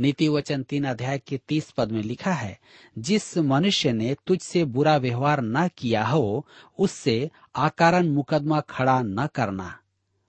नीति 0.00 0.28
वचन 0.28 0.62
तीन 0.62 0.84
अध्याय 0.84 1.18
के 1.18 1.36
तीस 1.48 1.70
पद 1.70 1.92
में 1.92 2.02
लिखा 2.02 2.32
है, 2.32 2.58
जिस 2.98 3.36
मनुष्य 3.38 3.92
ने 3.92 4.14
तुझसे 4.26 4.64
बुरा 4.66 4.96
व्यवहार 4.96 5.40
न 5.42 5.68
किया 5.78 6.04
हो, 6.04 6.46
उससे 6.78 7.30
आकारण 7.56 8.08
मुकदमा 8.08 8.60
खड़ा 8.60 9.00
न 9.02 9.26
करना। 9.34 9.76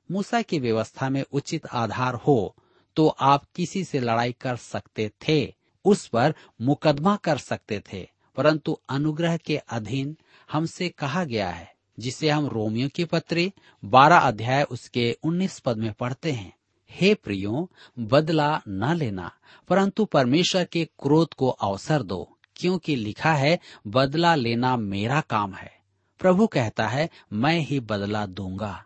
मूसा 0.10 0.42
की 0.42 0.60
व्यवस्था 0.60 1.10
में 1.10 1.24
उचित 1.32 1.66
आधार 1.66 2.16
हो 2.18 2.56
तो 2.98 3.08
आप 3.08 3.46
किसी 3.56 3.84
से 3.84 4.00
लड़ाई 4.00 4.32
कर 4.42 4.56
सकते 4.56 5.10
थे, 5.22 5.54
उस 5.86 6.06
पर 6.08 6.34
मुकदमा 6.62 7.16
कर 7.16 7.38
सकते 7.38 7.82
थे, 7.94 8.08
परंतु 8.38 8.78
अनुग्रह 8.90 9.38
के 9.38 9.58
अधीन 9.58 10.16
हमसे 10.50 10.90
कहा 10.90 11.24
गया 11.24 11.50
है, 11.50 11.74
जिसे 12.00 12.30
हम 12.30 12.48
रोमियो 12.48 12.90
की 12.90 13.06
पत्री 13.06 13.52
बारह 13.84 14.18
अध्याय 14.18 14.64
उसके 14.64 15.12
उन्नीस 15.24 15.60
पद 15.60 15.78
में 15.78 15.92
पढ़ते 15.94 16.32
हैं। 16.32 16.54
हे 16.92 17.14
प्रियो, 17.14 17.72
बदला 18.00 18.62
न 18.68 18.94
लेना, 18.96 19.32
परंतु 19.70 20.06
परमेश्वर 20.06 20.64
के 20.64 20.86
क्रोध 20.86 21.34
को 21.34 21.48
अवसर 21.48 22.04
दो, 22.04 22.38
क्योंकि 22.56 22.96
लिखा 22.96 23.34
है, 23.34 23.60
बदला 23.88 24.36
लेना 24.36 24.78
मेरा 24.78 25.22
काम 25.22 25.54
है। 25.54 25.72
प्रभु 26.20 26.48
कहता 26.48 26.88
है, 26.88 27.10
मैं 27.34 27.60
ही 27.60 27.80
बदला 27.80 28.26
दूँगा। 28.26 28.86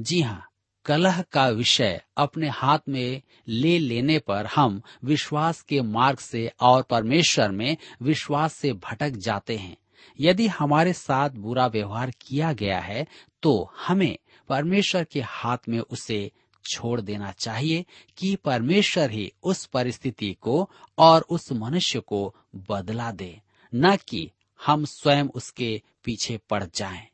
जी 0.00 0.20
हाँ 0.20 0.48
कलह 0.84 1.22
का 1.32 1.48
विषय 1.48 2.02
अपने 2.16 2.48
हाथ 2.48 2.78
में 2.88 3.22
ले 3.48 3.78
लेने 3.78 4.18
पर 4.18 4.46
हम 4.46 4.82
विश्वास 5.04 5.60
के 5.60 5.80
मार्ग 5.82 6.18
से 6.18 6.52
और 6.60 6.82
परमेश्वर 6.82 7.50
में 7.50 7.76
विश्वास 8.02 8.54
से 8.54 8.72
भटक 8.72 9.10
जाते 9.10 9.56
हैं। 9.56 9.76
यदि 10.20 10.46
हमारे 10.46 10.92
साथ 10.92 11.30
बुरा 11.30 11.66
व्यवहार 11.66 12.12
किया 12.20 12.52
गया 12.52 12.80
है 12.80 13.06
तो 13.42 13.72
हमें 13.86 14.16
परमेश्वर 14.48 15.04
के 15.04 15.20
हाथ 15.20 15.58
में 15.68 15.80
उसे 15.80 16.30
छोड़ 16.66 17.00
देना 17.00 17.32
चाहिए 17.32 17.84
कि 18.18 18.36
परमेश्वर 18.36 19.10
ही 19.10 19.32
उस 19.42 19.64
परिस्थिति 19.66 20.36
को 20.40 20.70
और 20.98 21.26
उस 21.30 21.52
मनुष्य 21.52 22.00
को 22.00 22.34
बदला 22.70 23.10
दे, 23.12 23.40
न 23.74 23.96
कि 23.96 24.30
हम 24.66 24.84
स्वयं 24.84 25.24
उसके 25.24 25.82
पीछे 26.04 26.38
पड़ 26.50 26.64
जाएँ। 26.74 27.06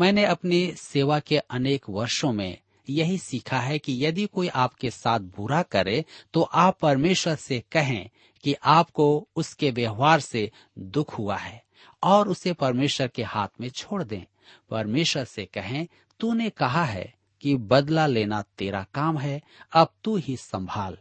मैंने 0.00 0.24
अपनी 0.24 0.72
सेवा 0.72 1.18
के 1.20 1.38
अनेक 1.38 1.84
वर्षों 1.88 2.32
में 2.32 2.58
यही 2.88 3.18
सीखा 3.18 3.58
है 3.58 3.78
कि 3.78 4.04
यदि 4.04 4.26
कोई 4.26 4.48
आपके 4.48 4.90
साथ 4.90 5.20
बुरा 5.20 5.62
करे 5.62 6.04
तो 6.32 6.42
आप 6.42 6.78
परमेश्वर 6.78 7.34
से 7.34 7.62
कहें 7.72 8.08
कि 8.44 8.54
आपको 8.54 9.28
उसके 9.36 9.70
व्यवहार 9.70 10.20
से 10.20 10.50
दुख 10.78 11.18
हुआ 11.18 11.36
है 11.36 11.62
और 12.02 12.28
उसे 12.28 12.52
परमेश्वर 12.52 13.08
के 13.08 13.22
हाथ 13.22 13.48
में 13.60 13.68
छोड़ 13.68 14.02
दें 14.02 14.24
परमेश्वर 14.70 15.24
से 15.24 15.44
कहें, 15.44 15.86
तूने 16.20 16.50
कहा 16.50 16.84
है 16.84 17.14
कि 17.44 17.54
बदला 17.54 18.06
लेना 18.06 18.42
तेरा 18.42 18.86
काम 18.94 19.18
है, 19.18 19.42
अब 19.72 19.92
तू 20.04 20.16
ही 20.16 20.36
संभाल 20.36 20.98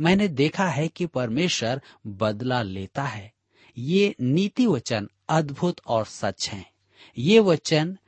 मैंने 0.00 0.28
देखा 0.28 0.68
है 0.68 0.88
कि 0.88 1.06
परमेश्वर 1.06 1.80
बदला 2.06 2.62
लेता 2.62 3.02
है 3.02 3.32
ये 3.78 4.14
नीति 4.20 4.66
वचन 4.66 5.08
अद्भुत 5.28 5.80
और 5.86 6.04
सच 6.04 6.48
हैं। 6.48 6.70
ये 7.18 7.40
वचन 7.40 7.98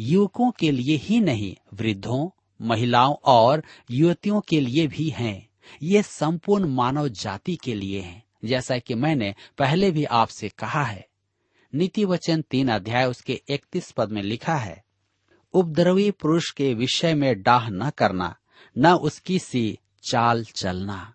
युवकों 0.00 0.50
के 0.50 0.70
लिए 0.70 0.96
ही 0.96 1.20
नहीं, 1.20 1.56
वृद्धों, 1.74 2.28
महिलाओं 2.62 3.14
और 3.24 3.62
युवतियों 3.90 4.40
के 4.40 4.60
लिए 4.60 4.86
भी 4.86 5.08
हैं। 5.08 5.48
ये 5.82 6.02
संपूर्ण 6.02 6.68
मानव 6.68 7.08
जाति 7.08 7.56
के 7.56 7.74
लिए 7.74 8.00
हैं 8.00 8.22
जैसा 8.44 8.78
कि 8.78 8.94
मैंने 8.94 9.34
पहले 9.58 9.90
भी 9.90 10.04
आपसे 10.04 10.48
कहा 10.48 10.84
है 10.84 11.08
नीति 11.74 12.04
वचन 12.04 12.42
तीन 12.42 12.68
अध्याय 12.68 13.06
उसके 13.06 13.40
इकतीस 13.48 13.90
पद 13.90 14.12
में 14.12 14.22
लिखा 14.22 14.54
है 14.54 14.83
उपद्रवी 15.54 16.10
पुरुष 16.10 16.50
के 16.50 16.74
विषय 16.74 17.14
में 17.14 17.42
डाह 17.42 17.68
न 17.68 17.90
करना, 17.90 18.36
न 18.78 18.92
उसकी 18.92 19.38
सी 19.38 19.78
चाल 20.10 20.44
चलना। 20.44 21.14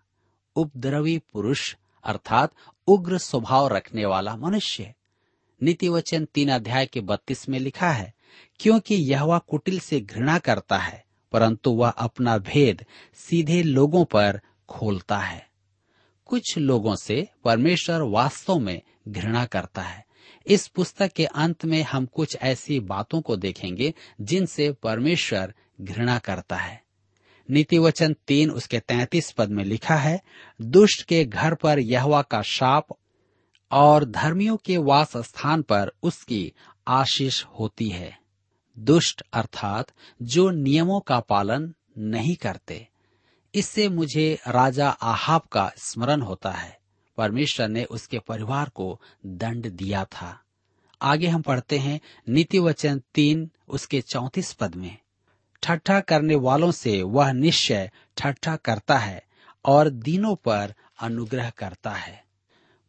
उपद्रवी 0.56 1.18
पुरुष 1.18 1.76
अर्थात 2.04 2.52
उग्र 2.86 3.18
स्वभाव 3.18 3.68
रखने 3.68 4.04
वाला 4.04 4.36
मनुष्य। 4.36 4.94
नीति 5.62 5.88
वचन 5.88 6.24
तीन 6.24 6.48
अध्याय 6.48 6.86
के 6.86 7.00
बत्तीस 7.00 7.48
में 7.48 7.58
लिखा 7.58 7.90
है, 7.90 8.14
क्योंकि 8.60 8.94
यह 8.94 9.22
वह 9.22 9.38
कुटिल 9.38 9.80
से 9.80 10.00
घृणा 10.00 10.38
करता 10.38 10.78
है, 10.78 11.04
परंतु 11.32 11.70
वह 11.70 11.88
अपना 11.88 12.38
भेद 12.38 12.84
सीधे 13.14 13.62
लोगों 13.62 14.04
पर 14.04 14.40
खोलता 14.68 15.18
है। 15.18 15.48
कुछ 16.24 16.58
लोगों 16.58 16.96
से 16.96 17.28
परमेश्वर 17.44 18.02
वास्तव 18.02 18.58
में 18.58 18.82
घृणा 19.08 19.44
करता 19.44 19.82
है 19.82 20.09
इस 20.46 20.68
पुस्तक 20.68 21.12
के 21.12 21.24
अंत 21.24 21.64
में 21.64 21.82
हम 21.82 22.06
कुछ 22.06 22.36
ऐसी 22.36 22.80
बातों 22.80 23.20
को 23.20 23.36
देखेंगे 23.36 23.94
जिनसे 24.20 24.72
परमेश्वर 24.72 25.54
घृणा 25.80 26.18
करता 26.18 26.56
है। 26.56 26.82
नीति 27.50 27.78
वचन 27.78 28.16
तीन 28.26 28.50
उसके 28.50 28.80
तैतीस 28.80 29.30
पद 29.32 29.50
में 29.50 29.64
लिखा 29.64 29.94
है, 29.94 30.20
दुष्ट 30.62 31.02
के 31.02 31.24
घर 31.24 31.54
पर 31.54 31.78
यहवा 31.78 32.22
का 32.22 32.42
शाप 32.42 32.86
और 33.70 34.04
धर्मियों 34.04 34.56
के 34.56 34.76
वास 34.76 35.16
स्थान 35.16 35.62
पर 35.62 35.92
उसकी 36.02 36.52
आशीष 36.88 37.44
होती 37.44 37.88
है। 37.88 38.18
दुष्ट 38.78 39.22
अर्थात 39.32 39.92
जो 40.22 40.50
नियमों 40.50 41.00
का 41.00 41.20
पालन 41.20 41.74
नहीं 41.98 42.36
करते, 42.36 42.88
इससे 43.54 43.88
मुझे 43.88 44.38
राजा 44.48 44.88
आहाब 44.88 45.40
का 45.40 45.72
स्मरण 45.76 46.20
होता 46.20 46.50
है। 46.50 46.79
परमेश्वर 47.16 47.68
ने 47.68 47.84
उसके 47.84 48.18
परिवार 48.18 48.68
को 48.68 49.00
दंड 49.26 49.70
दिया 49.70 50.04
था। 50.04 50.40
आगे 51.02 51.26
हम 51.26 51.42
पढ़ते 51.42 51.78
हैं 51.78 52.00
नीति 52.28 52.58
वचन 52.58 53.02
तीन, 53.14 53.50
उसके 53.68 54.00
चौतीस 54.00 54.52
पद 54.52 54.74
में। 54.74 54.96
ठट्ठा 55.62 56.00
करने 56.00 56.34
वालों 56.34 56.70
से 56.70 57.02
वह 57.02 57.32
निश्चय 57.32 57.90
ठट्ठा 58.16 58.56
करता 58.56 58.98
है 58.98 59.24
और 59.64 59.90
दिनों 59.90 60.36
पर 60.36 60.74
अनुग्रह 61.00 61.50
करता 61.50 61.90
है। 61.90 62.24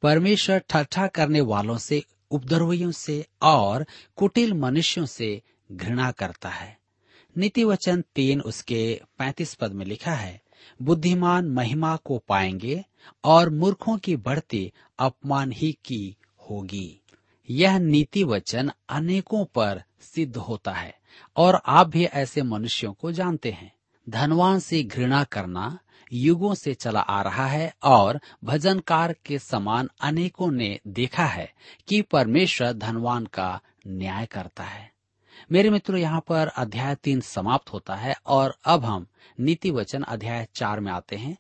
परमेश्वर 0.01 0.63
ठट्ठा 0.69 1.07
करने 1.07 1.41
वालों 1.41 1.77
से, 1.77 2.03
उपद्रवियों 2.31 2.91
से 2.91 3.25
और 3.41 3.86
कुटिल 4.15 4.53
मनुष्यों 4.53 5.05
से 5.05 5.41
घृणा 5.71 6.12
करता 6.12 6.49
है। 6.49 6.77
नीति 7.38 7.63
वचन 7.63 8.03
तीन, 8.15 8.41
उसके 8.41 9.01
पैतीस 9.17 9.53
पद 9.53 9.71
में 9.71 9.86
लिखा 9.86 10.13
है 10.13 10.41
बुद्धिमान 10.82 11.45
महिमा 11.45 11.95
को 11.95 12.17
पाएँगे 12.17 12.86
और 13.24 13.50
मूर्खों 13.50 13.97
की 13.97 14.15
बढ़ती 14.15 14.71
अपमान 15.00 15.52
ही 15.52 15.78
की 15.86 16.17
होगी। 16.50 17.02
यह 17.50 17.80
नीति 17.80 18.24
वचन 18.24 18.71
अनेकों 18.89 19.45
पर 19.45 19.84
सिद्ध 20.02 20.38
होता 20.38 20.71
है 20.71 20.97
और 21.36 21.62
आप 21.65 21.88
भी 21.88 22.06
ऐसे 22.06 22.41
मनुष्यों 22.41 22.93
को 22.93 23.12
जानते 23.12 23.52
हैं। 23.52 23.74
धनवान 24.10 24.60
से 24.60 24.84
घृणा 24.84 25.24
करना 25.24 25.80
युगों 26.13 26.54
से 26.54 26.74
चला 26.74 27.00
आ 27.00 27.21
रहा 27.21 27.45
है 27.45 27.76
और 27.84 28.19
भजनकार 28.43 29.15
के 29.26 29.39
समान 29.39 29.89
अनेकों 30.02 30.52
ने 30.52 30.80
देखा 30.88 31.26
है 31.26 31.54
कि 31.88 32.02
परमेश्वर 32.02 32.74
धनवान 32.74 33.26
का 33.26 33.60
न्याय 33.88 34.26
करता 34.26 34.63
है। 34.63 34.90
मेरे 35.51 35.69
मित्रों, 35.69 35.99
यहाँ 35.99 36.23
पर 36.27 36.47
अध्याय 36.47 36.95
तीन 36.95 37.21
समाप्त 37.21 37.73
होता 37.73 37.95
है 37.95 38.15
और 38.25 38.58
अब 38.65 38.86
हम 38.86 39.08
नीति 39.39 39.71
वचन 39.71 40.04
अध्याय 40.04 40.47
चार 40.56 40.80
में 40.80 40.91
आते 40.91 41.15
हैं। 41.15 41.38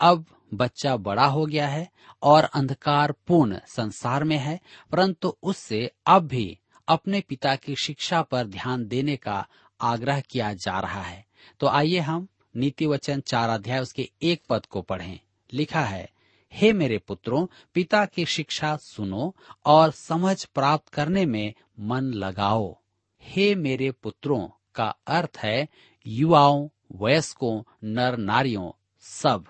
अब 0.00 0.24
बच्चा 0.54 0.96
बड़ा 0.96 1.24
हो 1.24 1.46
गया 1.46 1.68
है 1.68 1.88
और 2.22 2.44
अंधकार 2.44 3.12
पूर्ण 3.26 3.58
संसार 3.66 4.24
में 4.24 4.36
है, 4.36 4.60
परंतु 4.92 5.36
उससे 5.42 5.90
अब 6.06 6.26
भी 6.26 6.58
अपने 6.88 7.20
पिता 7.20 7.56
की 7.56 7.76
शिक्षा 7.76 8.22
पर 8.22 8.46
ध्यान 8.46 8.86
देने 8.88 9.16
का 9.16 9.46
आग्रह 9.80 10.20
किया 10.20 10.52
जा 10.54 10.80
रहा 10.80 11.02
है। 11.02 11.24
तो 11.60 11.66
आइए 11.66 11.98
हम 11.98 12.28
नीति 12.56 12.86
वचन 12.86 13.20
चार 13.20 13.48
अध्याय 13.48 13.80
उसके 13.80 14.10
एक 14.22 14.42
पद 14.48 14.66
को 14.66 14.82
पढ़ें। 14.82 15.20
लिखा 15.52 15.80
है, 15.80 16.10
हे 16.52 16.72
मेरे 16.72 16.98
पुत्रों, 16.98 17.46
पिता 17.74 18.04
की 18.04 18.24
शिक्षा 18.26 18.76
सुनो 18.76 19.34
और 19.66 19.90
समझ 19.90 20.44
प्राप्त 20.44 20.88
करने 20.88 21.26
में 21.26 21.54
मन 21.80 22.02
लगाओ। 22.02 22.79
हे 23.22 23.54
मेरे 23.54 23.90
पुत्रों 23.90 24.48
का 24.74 24.94
अर्थ 25.06 25.38
है, 25.38 25.68
युवाओं, 26.06 26.68
वयस्कों, 26.92 27.62
नर 27.84 28.16
नारियों, 28.16 28.70
सब। 29.00 29.44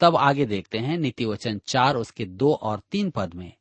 तब 0.00 0.16
आगे 0.16 0.46
देखते 0.46 0.78
हैं 0.78 0.98
नीति 0.98 1.24
वचन 1.24 1.60
चार, 1.66 1.96
उसके 1.96 2.24
दो 2.24 2.54
और 2.54 2.80
तीन 2.90 3.10
पद 3.10 3.34
में। 3.34 3.52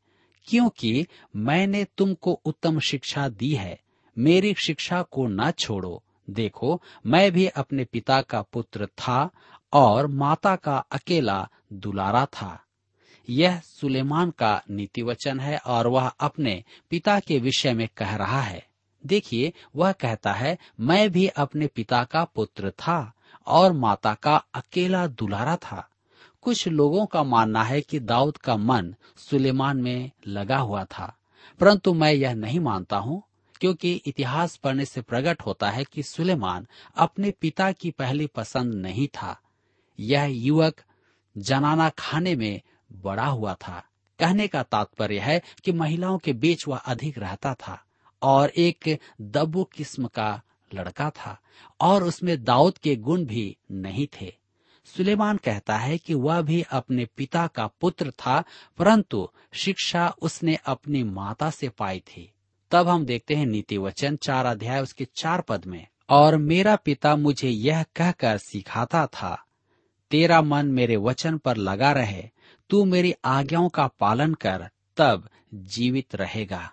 क्योंकि 0.45 1.08
मैंने 1.36 1.84
तुमको 1.84 2.32
उत्तम 2.32 2.80
शिक्षा 2.80 3.30
दी 3.30 3.56
है, 3.56 3.82
मेरी 4.17 4.54
शिक्षा 4.54 5.02
को 5.02 5.28
न 5.28 5.52
छोड़ो। 5.52 6.04
देखो, 6.30 6.82
मैं 7.06 7.32
भी 7.32 7.47
अपने 7.47 7.86
पिता 7.86 8.21
का 8.21 8.41
पुत्र 8.41 8.86
था 8.86 9.30
और 9.73 10.08
माता 10.08 10.56
का 10.56 10.78
अकेला 10.78 11.49
दुलारा 11.73 12.26
था। 12.26 12.63
यह 13.30 13.60
सुलेमान 13.60 14.32
का 14.32 14.63
नीति 14.69 15.02
वचन 15.02 15.39
है 15.39 15.58
और 15.58 15.88
वह 15.88 16.08
अपने 16.08 16.63
पिता 16.89 17.19
के 17.19 17.39
विषय 17.39 17.73
में 17.73 17.88
कह 17.97 18.15
रहा 18.15 18.41
है। 18.41 18.72
देखिए, 19.05 19.53
वह 19.75 19.91
कहता 19.91 20.33
है, 20.33 20.57
मैं 20.79 21.11
भी 21.11 21.27
अपने 21.27 21.67
पिता 21.67 22.03
का 22.03 22.23
पुत्र 22.25 22.71
था 22.71 23.13
और 23.47 23.73
माता 23.73 24.13
का 24.13 24.35
अकेला 24.53 25.07
दुलारा 25.07 25.55
था। 25.55 25.87
कुछ 26.41 26.67
लोगों 26.67 27.05
का 27.05 27.23
मानना 27.23 27.63
है 27.63 27.81
कि 27.81 27.99
दाऊद 27.99 28.37
का 28.37 28.57
मन 28.57 28.95
सुलेमान 29.17 29.77
में 29.77 30.11
लगा 30.27 30.57
हुआ 30.57 30.83
था, 30.83 31.17
परंतु 31.59 31.93
मैं 31.93 32.11
यह 32.13 32.33
नहीं 32.33 32.59
मानता 32.59 32.97
हूँ, 32.97 33.21
क्योंकि 33.61 33.93
इतिहास 34.05 34.55
पढ़ने 34.55 34.85
से 34.85 35.01
प्रकट 35.01 35.41
होता 35.41 35.69
है 35.69 35.83
कि 35.83 36.03
सुलेमान 36.03 36.67
अपने 36.95 37.31
पिता 37.31 37.71
की 37.71 37.91
पहली 37.91 38.27
पसंद 38.27 38.73
नहीं 38.73 39.07
था। 39.07 39.39
यह 39.99 40.23
युवक 40.23 40.81
जनाना 41.37 41.89
खाने 41.89 42.35
में 42.35 42.61
बड़ा 42.91 43.25
हुआ 43.25 43.53
था। 43.53 43.83
कहने 44.19 44.47
का 44.47 44.63
तात्पर्य 44.63 45.19
है 45.19 45.41
कि 45.63 45.71
महिलाओं 45.71 46.17
के 46.17 46.33
बीच 46.33 46.67
वह 46.67 46.77
अधिक 46.77 47.17
रहता 47.17 47.53
था। 47.53 47.83
और 48.23 48.49
एक 48.49 48.99
दबू 49.21 49.63
किस्म 49.63 50.07
का 50.07 50.41
लड़का 50.73 51.09
था 51.09 51.39
और 51.81 52.03
उसमें 52.03 52.43
दाऊद 52.43 52.77
के 52.77 52.95
गुण 52.95 53.25
भी 53.25 53.57
नहीं 53.71 54.07
थे। 54.07 54.33
सुलेमान 54.86 55.38
कहता 55.38 55.77
है 55.77 55.97
कि 55.97 56.13
वह 56.13 56.41
भी 56.41 56.62
अपने 56.62 57.05
पिता 57.05 57.47
का 57.47 57.67
पुत्र 57.67 58.12
था, 58.12 58.43
परंतु 58.77 59.29
शिक्षा 59.53 60.15
उसने 60.21 60.55
अपनी 60.65 61.03
माता 61.03 61.49
से 61.49 61.69
पाई 61.69 61.99
थी। 61.99 62.33
तब 62.71 62.88
हम 62.88 63.05
देखते 63.05 63.36
हैं 63.36 63.45
नीति 63.45 63.77
वचन 63.77 64.15
चार 64.15 64.45
अध्याय 64.45 64.81
उसके 64.81 65.07
चार 65.15 65.41
पद 65.41 65.65
में। 65.65 65.88
और 66.09 66.38
मेरा 66.38 66.75
पिता 66.75 67.15
मुझे 67.15 67.49
यह 67.49 67.83
कहकर 67.83 68.38
सिखाता 68.38 69.05
था, 69.05 69.45
तेरा 70.12 70.41
मन 70.41 70.67
मेरे 70.67 70.95
वचन 70.95 71.38
पर 71.38 71.57
लगा 71.57 71.91
रहे, 71.91 72.29
तू 72.69 72.86
मेरी 72.86 73.13
आज्ञाओं 73.25 73.69
का 73.69 73.88
पालन 73.88 74.33
कर, 74.33 74.69
तब 74.97 75.29
जीवित 75.53 76.15
रहेगा। 76.15 76.72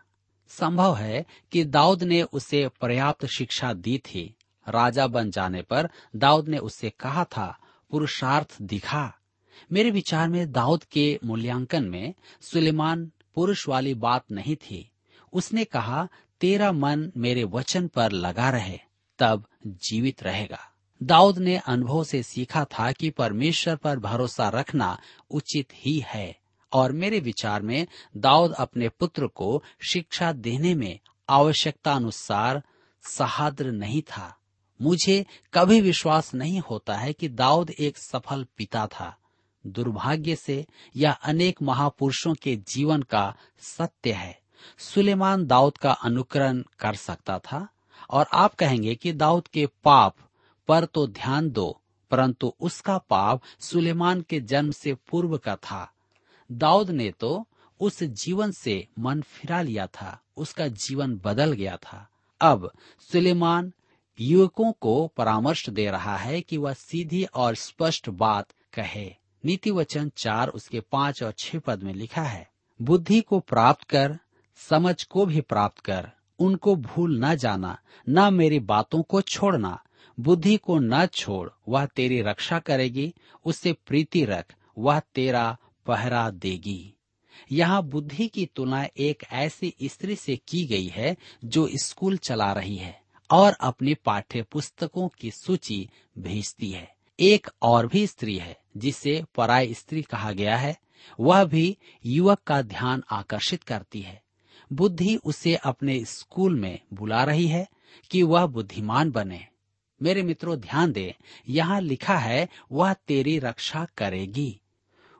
संभव 0.50 0.96
है 0.96 1.26
कि 1.52 1.64
दाऊद 1.64 2.02
ने 2.02 2.22
उसे 2.22 2.68
पर्याप्त 2.68 3.26
शिक्षा 3.26 3.72
दी 3.72 3.98
थी। 3.98 4.34
राजा 4.68 5.06
बन 5.06 5.30
जाने 5.30 5.62
पर 5.62 5.88
दाऊद 6.16 6.48
ने 6.48 6.58
उससे 6.58 6.90
कहा 6.90 7.24
था, 7.24 7.58
पुरुषार्थ 7.90 8.56
दिखा। 8.62 9.14
मेरे 9.72 9.90
विचार 9.90 10.28
में 10.28 10.52
दाऊद 10.52 10.84
के 10.84 11.18
मूल्यांकन 11.24 11.84
में 11.84 12.14
सुलेमान 12.40 13.12
पुरुष 13.34 13.68
वाली 13.68 13.94
बात 13.94 14.24
नहीं 14.32 14.56
थी। 14.56 14.90
उसने 15.32 15.64
कहा, 15.64 16.08
तेरा 16.40 16.72
मन 16.72 17.12
मेरे 17.16 17.44
वचन 17.44 17.88
पर 17.88 18.12
लगा 18.12 18.50
रहे, 18.50 18.78
तब 19.18 19.44
जीवित 19.66 20.22
रहेगा। 20.22 20.60
दाऊद 21.02 21.38
ने 21.38 21.56
अनुभव 21.56 22.04
से 22.04 22.22
सीखा 22.22 22.64
था 22.64 22.92
कि 22.92 23.10
परमेश्वर 23.10 23.76
पर 23.76 23.98
भरोसा 23.98 24.48
रखना 24.48 24.98
उचित 25.30 25.68
ही 25.74 26.04
है। 26.06 26.39
और 26.72 26.92
मेरे 26.92 27.20
विचार 27.20 27.62
में 27.62 27.86
दाऊद 28.16 28.52
अपने 28.52 28.88
पुत्र 28.88 29.26
को 29.26 29.62
शिक्षा 29.92 30.32
देने 30.32 30.74
में 30.74 30.98
आवश्यकता 31.28 31.92
अनुसार 31.92 32.62
सहाद्र 33.04 33.70
नहीं 33.72 34.02
था। 34.02 34.36
मुझे 34.80 35.24
कभी 35.54 35.80
विश्वास 35.80 36.34
नहीं 36.34 36.60
होता 36.60 36.94
है 36.94 37.12
कि 37.12 37.28
दाऊद 37.28 37.70
एक 37.70 37.98
सफल 37.98 38.46
पिता 38.56 38.86
था। 38.86 39.16
दुर्भाग्य 39.64 40.36
से 40.36 40.64
यह 40.96 41.12
अनेक 41.12 41.62
महापुरुषों 41.62 42.34
के 42.34 42.56
जीवन 42.68 43.02
का 43.02 43.34
सत्य 43.60 44.12
है। 44.12 44.38
सुलेमान 44.78 45.46
दाऊद 45.46 45.76
का 45.76 45.92
अनुकरण 45.92 46.62
कर 46.78 46.94
सकता 46.94 47.38
था 47.38 47.66
और 48.10 48.26
आप 48.32 48.54
कहेंगे 48.54 48.94
कि 48.94 49.12
दाऊद 49.12 49.48
के 49.48 49.66
पाप 49.84 50.16
पर 50.68 50.84
तो 50.84 51.06
ध्यान 51.06 51.50
दो, 51.50 51.80
परंतु 52.10 52.52
उसका 52.60 52.98
पाप 52.98 53.42
सुलेमान 53.60 54.20
के 54.20 54.40
जन्म 54.40 54.70
से 54.70 54.94
पूर्व 55.10 55.36
का 55.38 55.56
था। 55.56 55.92
दाऊद 56.52 56.90
ने 56.90 57.10
तो 57.10 57.46
उस 57.80 58.02
जीवन 58.02 58.50
से 58.50 58.86
मन 58.98 59.20
फिरा 59.20 59.60
लिया 59.62 59.86
था, 59.86 60.20
उसका 60.36 60.68
जीवन 60.68 61.16
बदल 61.24 61.52
गया 61.52 61.76
था। 61.76 62.06
अब 62.40 62.70
सुलेमान 63.12 63.72
युवकों 64.18 64.72
को 64.72 65.06
परामर्श 65.06 65.68
दे 65.70 65.90
रहा 65.90 66.16
है 66.16 66.40
कि 66.40 66.56
वह 66.56 66.72
सीधी 66.72 67.24
और 67.24 67.54
स्पष्ट 67.54 68.08
बात 68.08 68.48
कहे। 68.74 69.14
नीति 69.44 69.70
वचन 69.70 70.10
चार 70.16 70.48
उसके 70.48 70.80
पाँच 70.80 71.22
और 71.22 71.32
छह 71.38 71.58
पद 71.58 71.82
में 71.82 71.94
लिखा 71.94 72.22
है, 72.22 72.48
बुद्धि 72.80 73.20
को 73.20 73.40
प्राप्त 73.40 73.84
कर, 73.84 74.18
समझ 74.56 75.02
को 75.04 75.26
भी 75.26 75.40
प्राप्त 75.40 75.78
कर। 75.78 76.10
उनको 76.38 76.74
भूल 76.76 77.24
न 77.24 77.34
जाना, 77.34 77.78
न 78.08 78.34
मेरी 78.34 78.58
बातों 78.60 79.02
को 79.02 79.20
छोड़ना। 79.20 79.82
बुद्धि 80.20 80.56
को 80.56 80.78
न 80.78 81.06
छोड़, 81.06 81.48
वह 81.68 81.86
तेरी 81.86 82.20
रक्षा 82.22 82.58
करेगी, 82.58 83.14
उससे 83.44 83.72
प्रीति 83.72 84.24
रख, 84.24 84.54
वह 84.78 85.00
तेरा 85.14 85.56
पहरा 85.86 86.30
देगी। 86.30 86.94
यहाँ 87.52 87.82
बुद्धि 87.82 88.28
की 88.28 88.46
तुलना 88.46 88.88
एक 88.96 89.22
ऐसी 89.32 89.74
स्त्री 89.84 90.16
से 90.16 90.36
की 90.48 90.66
गई 90.66 90.86
है 90.86 91.16
जो 91.44 91.68
स्कूल 91.74 92.16
चला 92.16 92.52
रही 92.52 92.76
है 92.76 93.02
और 93.30 93.52
अपनी 93.52 93.94
पाठ्य 93.94 94.42
पुस्तकों 94.42 95.08
की 95.08 95.30
सूची 95.30 95.88
भेजती 96.18 96.70
है। 96.70 96.94
एक 97.20 97.50
और 97.62 97.86
भी 97.86 98.06
स्त्री 98.06 98.38
है, 98.38 98.58
जिसे 98.76 99.24
पराय 99.34 99.74
स्त्री 99.74 100.02
कहा 100.02 100.32
गया 100.32 100.56
है, 100.56 100.76
वह 101.20 101.44
भी 101.44 101.76
युवक 102.06 102.40
का 102.46 102.62
ध्यान 102.62 103.02
आकर्षित 103.10 103.62
करती 103.62 104.02
है। 104.02 104.22
बुद्धि 104.72 105.16
उसे 105.16 105.54
अपने 105.54 106.04
स्कूल 106.04 106.60
में 106.60 106.78
बुला 106.92 107.24
रही 107.24 107.46
है 107.46 107.68
कि 108.10 108.22
वह 108.22 108.46
बुद्धिमान 108.46 109.10
बने। 109.10 109.46
मेरे 110.02 110.22
मित्रों, 110.22 110.56
ध्यान 110.56 110.92
दें, 110.92 111.22
यहाँ 111.48 111.80
लिखा 111.80 112.18
है, 112.18 112.48
वह 112.72 112.92
तेरी 112.92 113.38
रक्षा 113.38 113.86
करेगी। 113.98 114.59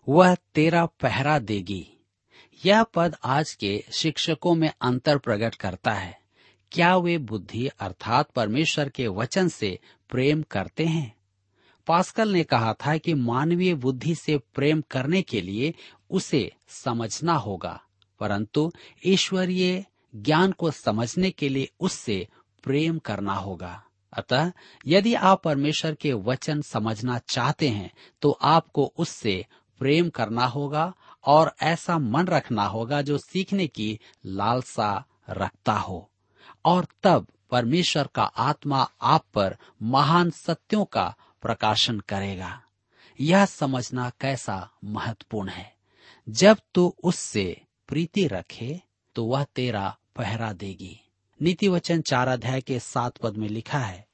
वह 0.09 0.35
तेरा 0.55 0.85
पहरा 1.01 1.39
देगी। 1.39 1.87
यह 2.63 2.83
पद 2.85 3.17
आज 3.25 3.53
के 3.55 3.83
शिक्षकों 3.93 4.55
में 4.55 4.71
अंतर 4.81 5.19
प्रकट 5.19 5.55
करता 5.55 5.93
है। 5.93 6.19
क्या 6.73 6.97
वे 6.97 7.17
बुद्धि 7.19 7.67
अर्थात 7.81 8.31
परमेश्वर 8.31 8.89
के 8.89 9.07
वचन 9.09 9.49
से 9.49 9.79
प्रेम 10.11 10.43
करते 10.43 10.85
हैं? 10.85 11.15
पास्कल 11.87 12.33
ने 12.33 12.43
कहा 12.45 12.73
था 12.77 12.97
कि 12.97 13.15
मानवीय 13.15 13.75
बुद्धि 13.75 14.15
से 14.15 14.39
प्रेम 14.55 14.83
करने 14.91 15.23
के 15.23 15.41
लिए 15.41 15.75
उसे 16.11 16.51
समझना 16.69 17.35
होगा, 17.35 17.81
परंतु 18.21 18.71
ईश्वरीय 19.07 19.85
ज्ञान 20.15 20.53
को 20.53 20.71
समझने 20.71 21.31
के 21.31 21.49
लिए 21.49 21.69
उससे 21.81 22.27
प्रेम 22.65 22.99
करना 22.99 23.35
होगा। 23.35 23.83
अतः 24.13 24.51
यदि 24.87 25.15
आप 25.15 25.43
परमेश्वर 25.43 25.95
के 25.95 26.13
वचन 26.13 26.61
समझना 26.63 27.19
चाहते 27.29 27.69
हैं 27.69 27.91
तो 28.23 28.31
आपको 28.31 28.93
उससे 28.99 29.45
प्रेम 29.81 30.09
करना 30.09 30.47
होगा 30.47 30.93
और 31.25 31.55
ऐसा 31.63 31.99
मन 31.99 32.27
रखना 32.27 32.65
होगा 32.65 33.03
जो 33.03 33.19
सीखने 33.19 33.67
की 33.67 33.99
लालसा 34.27 35.05
रखता 35.31 35.73
हो। 35.73 36.11
और 36.65 36.87
तब 37.03 37.27
परमेश्वर 37.51 38.09
का 38.15 38.23
आत्मा 38.23 38.91
आप 39.03 39.25
पर 39.35 39.57
महान 39.83 40.31
सत्यों 40.31 40.85
का 40.85 41.15
प्रकाशन 41.43 42.01
करेगा। 42.01 42.63
यह 43.21 43.45
समझना 43.45 44.11
कैसा 44.21 44.71
महत्वपूर्ण 44.85 45.49
है। 45.49 45.75
जब 46.29 46.57
तू 46.57 46.63
तो 46.75 46.97
उससे 47.05 47.63
प्रीति 47.89 48.27
रखे 48.27 48.81
तो 49.15 49.25
वह 49.25 49.45
तेरा 49.45 49.97
पहरा 50.17 50.53
देगी। 50.53 51.01
नीति 51.41 51.69
वचन 51.69 52.01
चार 52.01 52.29
अध्याय 52.29 52.61
के 52.61 52.79
सात 52.79 53.17
पद 53.17 53.37
में 53.37 53.49
लिखा 53.49 53.79
है, 53.79 54.07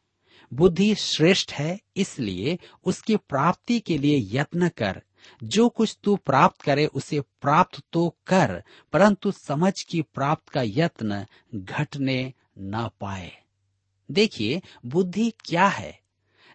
बुद्धि 0.52 0.94
श्रेष्ठ 0.94 1.52
है, 1.52 1.80
इसलिए 1.96 2.58
उसकी 2.84 3.16
प्राप्ति 3.16 3.78
के 3.80 3.98
लिए 3.98 4.38
यत्न 4.38 4.68
कर 4.68 5.02
जो 5.42 5.68
कुछ 5.68 5.98
तू 6.04 6.16
प्राप्त 6.16 6.62
करे 6.62 6.86
उसे 6.86 7.20
प्राप्त 7.20 7.82
तो 7.92 8.16
कर, 8.26 8.62
परंतु 8.92 9.30
समझ 9.30 9.82
की 9.82 10.02
प्राप्त 10.02 10.48
का 10.48 10.62
यत्न 10.64 11.26
घटने 11.54 12.32
न 12.58 12.90
पाए। 13.00 13.42
देखिए, 14.10 14.62
बुद्धि 14.86 15.32
क्या 15.44 15.66
है? 15.66 16.00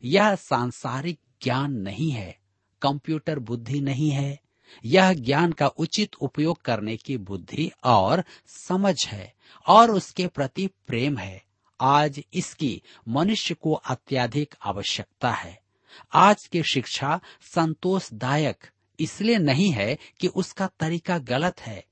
यह 0.03 0.35
सांसारिक 0.35 1.19
ज्ञान 1.43 1.73
नहीं 1.73 2.11
है, 2.11 2.39
कंप्यूटर 2.81 3.39
बुद्धि 3.39 3.81
नहीं 3.81 4.09
है। 4.09 4.39
यह 4.85 5.13
ज्ञान 5.13 5.51
का 5.51 5.67
उचित 5.67 6.15
उपयोग 6.15 6.61
करने 6.61 6.97
की 6.97 7.17
बुद्धि 7.17 7.71
और 7.83 8.23
समझ 8.47 9.07
है, 9.07 9.33
और 9.67 9.91
उसके 9.91 10.27
प्रति 10.27 10.67
प्रेम 10.67 11.17
है। 11.17 11.43
आज 11.81 12.23
इसकी 12.33 12.81
मनुष्य 13.07 13.53
को 13.53 13.73
अत्याधिक 13.73 14.55
आवश्यकता 14.65 15.31
है। 15.31 15.60
आज 16.13 16.45
की 16.47 16.63
शिक्षा 16.63 17.19
संतोषदायक 17.55 18.67
इसलिए 18.99 19.37
नहीं 19.37 19.71
है 19.71 19.97
कि 20.19 20.27
उसका 20.27 20.67
तरीका 20.79 21.17
गलत 21.17 21.61
है। 21.61 21.83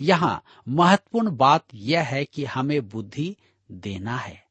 यहाँ 0.00 0.42
महत्वपूर्ण 0.68 1.36
बात 1.36 1.64
यह 1.74 2.02
है 2.02 2.24
कि 2.24 2.44
हमें 2.44 2.88
बुद्धि 2.88 3.36
देना 3.70 4.16
है। 4.16 4.44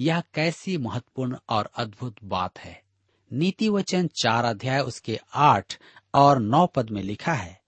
यह 0.00 0.22
कैसी 0.34 0.76
महत्वपूर्ण 0.78 1.36
और 1.48 1.70
अद्भुत 1.76 2.16
बात 2.24 2.58
है। 2.58 2.82
नीति 3.30 3.68
वचन 3.68 4.06
चार 4.22 4.44
अध्याय 4.44 4.80
उसके 4.80 5.18
आठ 5.34 5.78
और 6.14 6.38
नौ 6.38 6.66
पद 6.66 6.90
में 6.90 7.02
लिखा 7.02 7.32
है, 7.32 7.60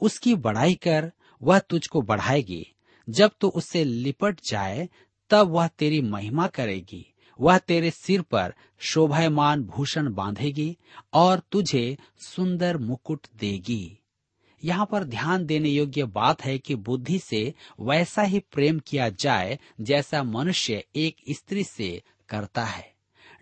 उसकी 0.00 0.34
बढ़ाई 0.34 0.74
कर 0.74 1.12
वह 1.42 1.58
तुझको 1.58 2.02
बढ़ाएगी। 2.02 2.66
जब 3.08 3.30
तू 3.40 3.48
उससे 3.48 3.84
लिपट 3.84 4.40
जाए, 4.50 4.88
तब 5.30 5.48
वह 5.48 5.66
तेरी 5.68 6.00
महिमा 6.00 6.46
करेगी। 6.46 7.13
वह 7.40 7.58
तेरे 7.58 7.90
सिर 7.90 8.22
पर 8.22 8.54
शोभायमान 8.78 9.62
भूषण 9.62 10.12
बांधेगी 10.14 10.76
और 11.12 11.42
तुझे 11.52 11.98
सुंदर 12.18 12.76
मुकुट 12.76 13.26
देगी। 13.36 13.98
यहाँ 14.64 14.86
पर 14.86 15.04
ध्यान 15.04 15.46
देने 15.46 15.68
योग्य 15.68 16.04
बात 16.04 16.44
है 16.44 16.58
कि 16.58 16.74
बुद्धि 16.74 17.18
से 17.18 17.54
वैसा 17.80 18.22
ही 18.22 18.38
प्रेम 18.38 18.78
किया 18.78 19.08
जाए 19.08 19.58
जैसा 19.80 20.22
मनुष्य 20.22 20.84
एक 20.96 21.16
स्त्री 21.30 21.64
से 21.64 22.02
करता 22.28 22.64
है। 22.64 22.94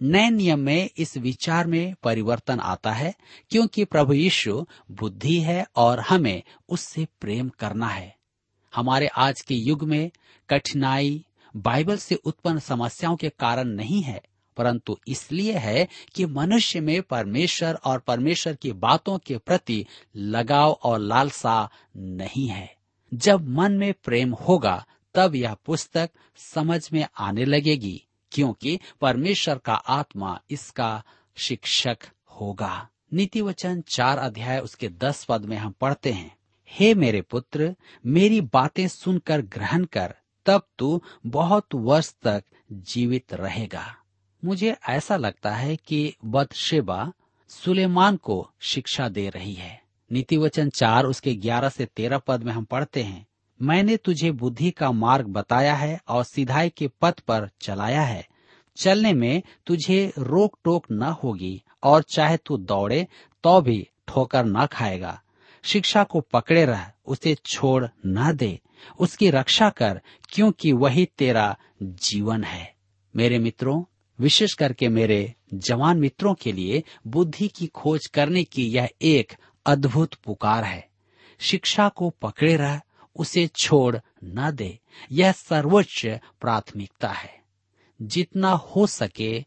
नए 0.03 0.31
नियम 0.31 0.59
में 0.59 0.91
इस 0.97 1.17
विचार 1.17 1.67
में 1.67 1.95
परिवर्तन 2.03 2.61
आता 2.61 2.93
है 2.93 3.15
क्योंकि 3.51 3.85
प्रभु 3.85 4.13
यीशु 4.13 4.67
बुद्धि 4.91 5.41
है 5.41 5.67
और 5.77 6.01
हमें 6.01 6.43
उससे 6.69 7.07
प्रेम 7.21 7.49
करना 7.49 7.89
है। 7.89 8.17
हमारे 8.75 9.07
आज 9.07 9.41
के 9.41 9.55
युग 9.55 9.83
में 9.83 10.11
कठिनाई 10.49 11.25
बाइबल 11.57 11.97
से 11.97 12.15
उत्पन्न 12.15 12.59
समस्याओं 12.59 13.17
के 13.17 13.29
कारण 13.29 13.69
नहीं 13.69 14.03
है, 14.03 14.21
परंतु 14.57 14.97
इसलिए 15.09 15.53
है 15.53 15.89
कि 16.15 16.27
मनुष्य 16.27 16.81
में 16.81 17.03
परमेश्वर 17.03 17.75
और 17.75 17.99
परमेश्वर 17.99 18.55
की 18.55 18.73
बातों 18.73 19.19
के 19.19 19.39
प्रति 19.39 19.85
लगाव 20.17 20.73
और 20.83 20.99
लालसा 20.99 21.69
नहीं 21.97 22.47
है। 22.47 22.77
जब 23.13 23.49
मन 23.49 23.73
में 23.73 23.93
प्रेम 24.05 24.33
होगा, 24.33 24.85
तब 25.15 25.35
यह 25.35 25.57
पुस्तक 25.65 26.11
समझ 26.37 26.89
में 26.93 27.07
आने 27.19 27.45
लगेगी, 27.45 28.03
क्योंकि 28.33 28.79
परमेश्वर 29.01 29.59
का 29.59 29.75
आत्मा 29.75 30.39
इसका 30.51 31.03
शिक्षक 31.37 31.99
होगा। 32.31 32.89
नीति 33.13 33.41
वचन 33.41 33.81
चार 33.89 34.19
अध्याय, 34.19 34.59
उसके 34.59 34.89
दस 34.89 35.25
पद 35.25 35.45
में 35.45 35.57
हम 35.57 35.73
पढ़ते 35.73 36.13
हैं, 36.13 36.35
हे 36.71 36.95
मेरे 36.95 37.21
पुत्र, 37.21 37.75
मेरी 38.07 38.41
बातें 38.41 38.87
सुनकर 38.89 39.43
ग्रहण 39.43 39.85
कर 39.85 40.15
तब 40.47 40.63
तू 40.79 41.03
बहुत 41.27 41.67
वर्ष 41.75 42.15
तक 42.23 42.45
जीवित 42.73 43.35
रहेगा। 43.35 43.97
मुझे 44.45 44.77
ऐसा 44.89 45.17
लगता 45.17 45.55
है 45.55 45.77
कि 45.77 46.17
बदशेबा 46.25 47.13
सुलेमान 47.49 48.17
को 48.17 48.51
शिक्षा 48.61 49.09
दे 49.09 49.29
रही 49.29 49.55
है। 49.55 49.83
नीति 50.13 50.37
वचन 50.37 50.71
चार 50.71 51.05
उसके 51.05 51.35
ग्यारह 51.35 51.69
से 51.69 51.87
तेरह 51.87 52.19
पद 52.19 52.43
में 52.43 52.53
हम 52.53 52.65
पढ़ते 52.65 53.03
हैं। 53.03 53.27
मैंने 53.63 53.97
तुझे 53.97 54.31
बुद्धि 54.31 54.71
का 54.71 54.93
मार्ग 54.93 55.27
बताया 55.27 55.75
है 55.75 56.01
और 56.09 56.25
सिधाई 56.25 56.71
के 56.71 56.89
पथ 56.89 57.21
पर 57.21 57.51
चलाया 57.61 58.03
है। 58.03 58.29
चलने 58.77 59.13
में 59.13 59.43
तुझे 59.67 60.13
रोक 60.19 60.59
टोक 60.65 60.87
न 60.93 61.03
होगी 61.03 61.63
और 61.83 62.03
चाहे 62.03 62.37
तू 62.37 62.57
दौड़े 62.57 63.07
तो 63.45 63.61
भी 63.61 63.89
ठोकर 64.09 64.45
न 64.45 64.67
खाएगा। 64.67 65.23
शिक्षा 65.63 66.05
को 66.05 66.21
पकड़े 66.21 66.65
रह, 66.65 66.91
उसे 67.07 67.35
छोड़ 67.35 67.87
न 68.07 68.33
दे। 68.37 68.61
उसकी 68.99 69.31
रक्षा 69.31 69.71
कर, 69.71 70.01
क्योंकि 70.29 70.73
वही 70.73 71.09
तेरा 71.19 71.57
जीवन 71.83 72.45
है। 72.45 72.75
मेरे 73.17 73.39
मित्रों, 73.39 73.85
विशेष 74.21 74.55
करके 74.55 74.89
मेरे 74.89 75.35
जवान 75.55 75.99
मित्रों 75.99 76.35
के 76.35 76.53
लिए 76.53 76.85
बुद्धि 77.07 77.49
की 77.49 77.67
खोज 77.67 78.07
करने 78.07 78.45
की 78.45 78.69
यह 78.69 78.89
एक 79.03 79.33
अद्भुत 79.67 80.15
पुकार 80.15 80.65
है। 80.65 80.89
शिक्षा 81.39 81.89
को 81.89 82.11
पकड़े 82.11 82.57
रह, 82.57 82.81
उसे 83.17 83.47
छोड़ 83.47 83.97
न 84.25 84.51
दे। 84.51 84.79
यह 85.13 85.33
सर्वोच्च 85.33 86.07
प्राथमिकता 86.41 87.09
है। 87.09 87.43
जितना 88.03 88.51
हो 88.51 88.87
सके 88.87 89.45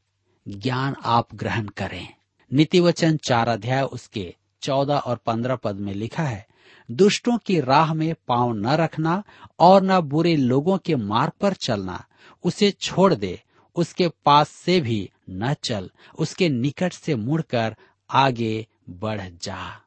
ज्ञान 0.48 0.96
आप 1.04 1.36
ग्रहण 1.36 1.68
करें। 1.68 2.08
नीति 2.54 2.80
वचन 2.80 3.18
चार 3.18 3.48
अध्याय 3.48 3.84
उसके 3.84 4.36
चौदह 4.66 4.98
और 4.98 5.16
पंद्रह 5.18 5.56
पद 5.56 5.76
में 5.76 5.94
लिखा 5.94 6.24
है, 6.24 6.48
दुष्टों 6.92 7.38
की 7.38 7.60
राह 7.62 7.94
में 7.94 8.14
पाँव 8.28 8.54
न 8.54 8.68
रखना 8.68 9.24
और 9.60 9.84
न 9.84 10.00
बुरे 10.02 10.36
लोगों 10.36 10.78
के 10.78 10.96
मार्ग 10.96 11.32
पर 11.42 11.54
चलना। 11.54 12.04
उसे 12.44 12.72
छोड़ 12.72 13.14
दे, 13.14 13.42
उसके 13.76 14.08
पास 14.26 14.50
से 14.50 14.82
भी 14.82 15.10
न 15.30 15.54
चल, 15.54 15.90
उसके 16.20 16.50
निकट 16.50 16.94
से 16.94 17.16
मुड़कर 17.16 17.76
आगे 18.10 18.68
बढ़ 18.90 19.22
जा। 19.42 19.82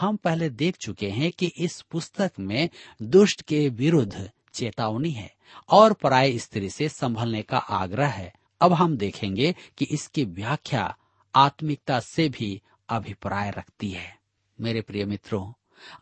हम 0.00 0.16
पहले 0.16 0.48
देख 0.50 0.76
चुके 0.76 1.08
हैं 1.10 1.30
कि 1.32 1.46
इस 1.56 1.80
पुस्तक 1.80 2.32
में 2.40 2.68
दुष्ट 3.02 3.42
के 3.42 3.68
विरुद्ध 3.68 4.30
चेतावनी 4.54 5.10
है 5.10 5.30
और 5.70 5.92
पराय 5.92 6.38
स्त्री 6.38 6.70
से 6.70 6.88
संभलने 6.88 7.42
का 7.42 7.58
आग्रह 7.58 8.08
है। 8.08 8.32
अब 8.60 8.72
हम 8.72 8.96
देखेंगे 8.96 9.54
कि 9.78 9.84
इसकी 9.84 10.24
व्याख्या 10.24 10.96
आत्मिकता 11.34 12.00
से 12.00 12.28
भी 12.28 12.60
अभिप्राय 12.88 13.50
रखती 13.50 13.90
है। 13.90 14.17
मेरे 14.60 14.80
प्रिय 14.80 15.04
मित्रों, 15.04 15.52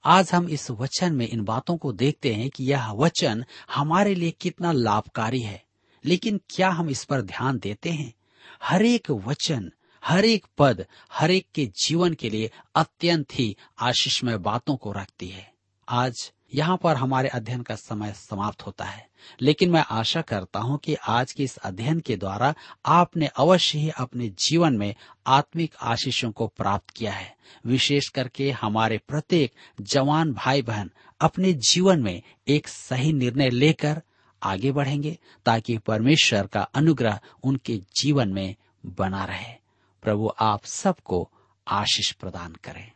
आज 0.04 0.30
हम 0.32 0.48
इस 0.48 0.70
वचन 0.70 1.12
में 1.12 1.28
इन 1.28 1.44
बातों 1.44 1.76
को 1.76 1.92
देखते 1.92 2.34
हैं 2.34 2.50
कि 2.50 2.64
यह 2.64 2.90
वचन 2.90 3.44
हमारे 3.74 4.14
लिए 4.14 4.30
कितना 4.30 4.72
लाभकारी 4.72 5.40
है। 5.40 5.64
लेकिन 6.04 6.40
क्या 6.50 6.70
हम 6.70 6.90
इस 6.90 7.04
पर 7.04 7.20
ध्यान 7.20 7.58
देते 7.58 7.90
हैं? 7.90 8.14
हर 8.62 8.82
एक 8.82 9.10
वचन, 9.10 9.72
हर 10.04 10.24
एक 10.24 10.46
पद, 10.58 10.86
हर 11.12 11.30
एक 11.30 11.46
के 11.54 11.66
जीवन 11.66 12.14
के 12.14 12.30
लिए 12.30 12.50
अत्यंत 12.74 13.26
ही 13.32 13.56
आशीषमय 13.78 14.38
बातों 14.38 14.76
को 14.76 14.92
रखती 14.92 15.28
है। 15.28 15.52
आज 15.88 16.32
यहाँ 16.54 16.76
पर 16.76 16.96
हमारे 16.96 17.28
अध्ययन 17.28 17.62
का 17.62 17.74
समय 17.74 18.12
समाप्त 18.12 18.66
होता 18.66 18.84
है। 18.84 19.08
लेकिन 19.40 19.70
मैं 19.70 19.84
आशा 19.90 20.22
करता 20.22 20.60
हूँ 20.60 20.78
कि 20.78 20.94
आज 20.94 21.32
के 21.32 21.42
इस 21.44 21.56
अध्ययन 21.56 22.00
के 22.00 22.16
द्वारा 22.16 22.54
आपने 22.86 23.26
अवश्य 23.26 23.78
ही 23.78 23.90
अपने 23.90 24.28
जीवन 24.28 24.76
में 24.76 24.94
आत्मिक 25.26 25.74
आशीषों 25.82 26.32
को 26.32 26.46
प्राप्त 26.46 26.90
किया 26.90 27.12
है। 27.12 27.36
विशेष 27.66 28.08
करके 28.08 28.50
हमारे 28.50 28.98
प्रत्येक 29.08 29.52
जवान 29.80 30.32
भाई 30.32 30.62
बहन 30.62 30.90
अपने 31.20 31.52
जीवन 31.52 32.02
में 32.02 32.22
एक 32.48 32.68
सही 32.68 33.12
निर्णय 33.12 33.50
लेकर 33.50 34.02
आगे 34.42 34.72
बढ़ेंगे 34.72 35.18
ताकि 35.46 35.78
परमेश्वर 35.78 36.46
का 36.46 36.60
अनुग्रह 36.60 37.20
उनके 37.44 37.76
जीवन 37.76 38.28
में 38.28 38.54
बना 38.86 39.24
रहे। 39.24 39.54
प्रभु 40.02 40.32
आप 40.40 40.64
सबको 40.64 41.30
आशीष 41.68 42.12
प्रदान 42.12 42.52
करें। 42.52 42.92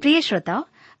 प्रिय 0.00 0.20
श्रोताओ 0.20 0.64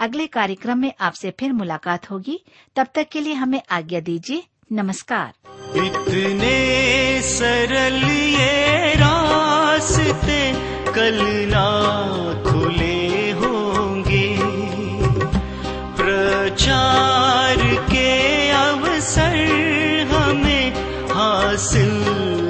अगले 0.00 0.26
कार्यक्रम 0.26 0.78
में 0.78 0.92
आपसे 1.00 1.30
फिर 1.30 1.52
मुलाकात 1.52 2.10
होगी। 2.10 2.44
तब 2.76 2.86
तक 2.94 3.08
के 3.12 3.20
लिए 3.20 3.34
हमें 3.34 3.62
आज्ञा 3.70 4.00
दीजिए। 4.00 4.44
नमस्कार। 4.72 5.32
इतने 5.76 7.22
सरल 7.22 8.04
ये 8.12 8.94
रास्ते 8.94 10.52
कल 10.92 11.18
ना 11.24 11.66
खुले 12.50 13.30
होंगे। 13.30 14.38
प्रचार 15.96 17.56
के 17.92 18.50
अवसर 18.50 19.36
हमें 20.12 20.70
हासिल 21.08 22.45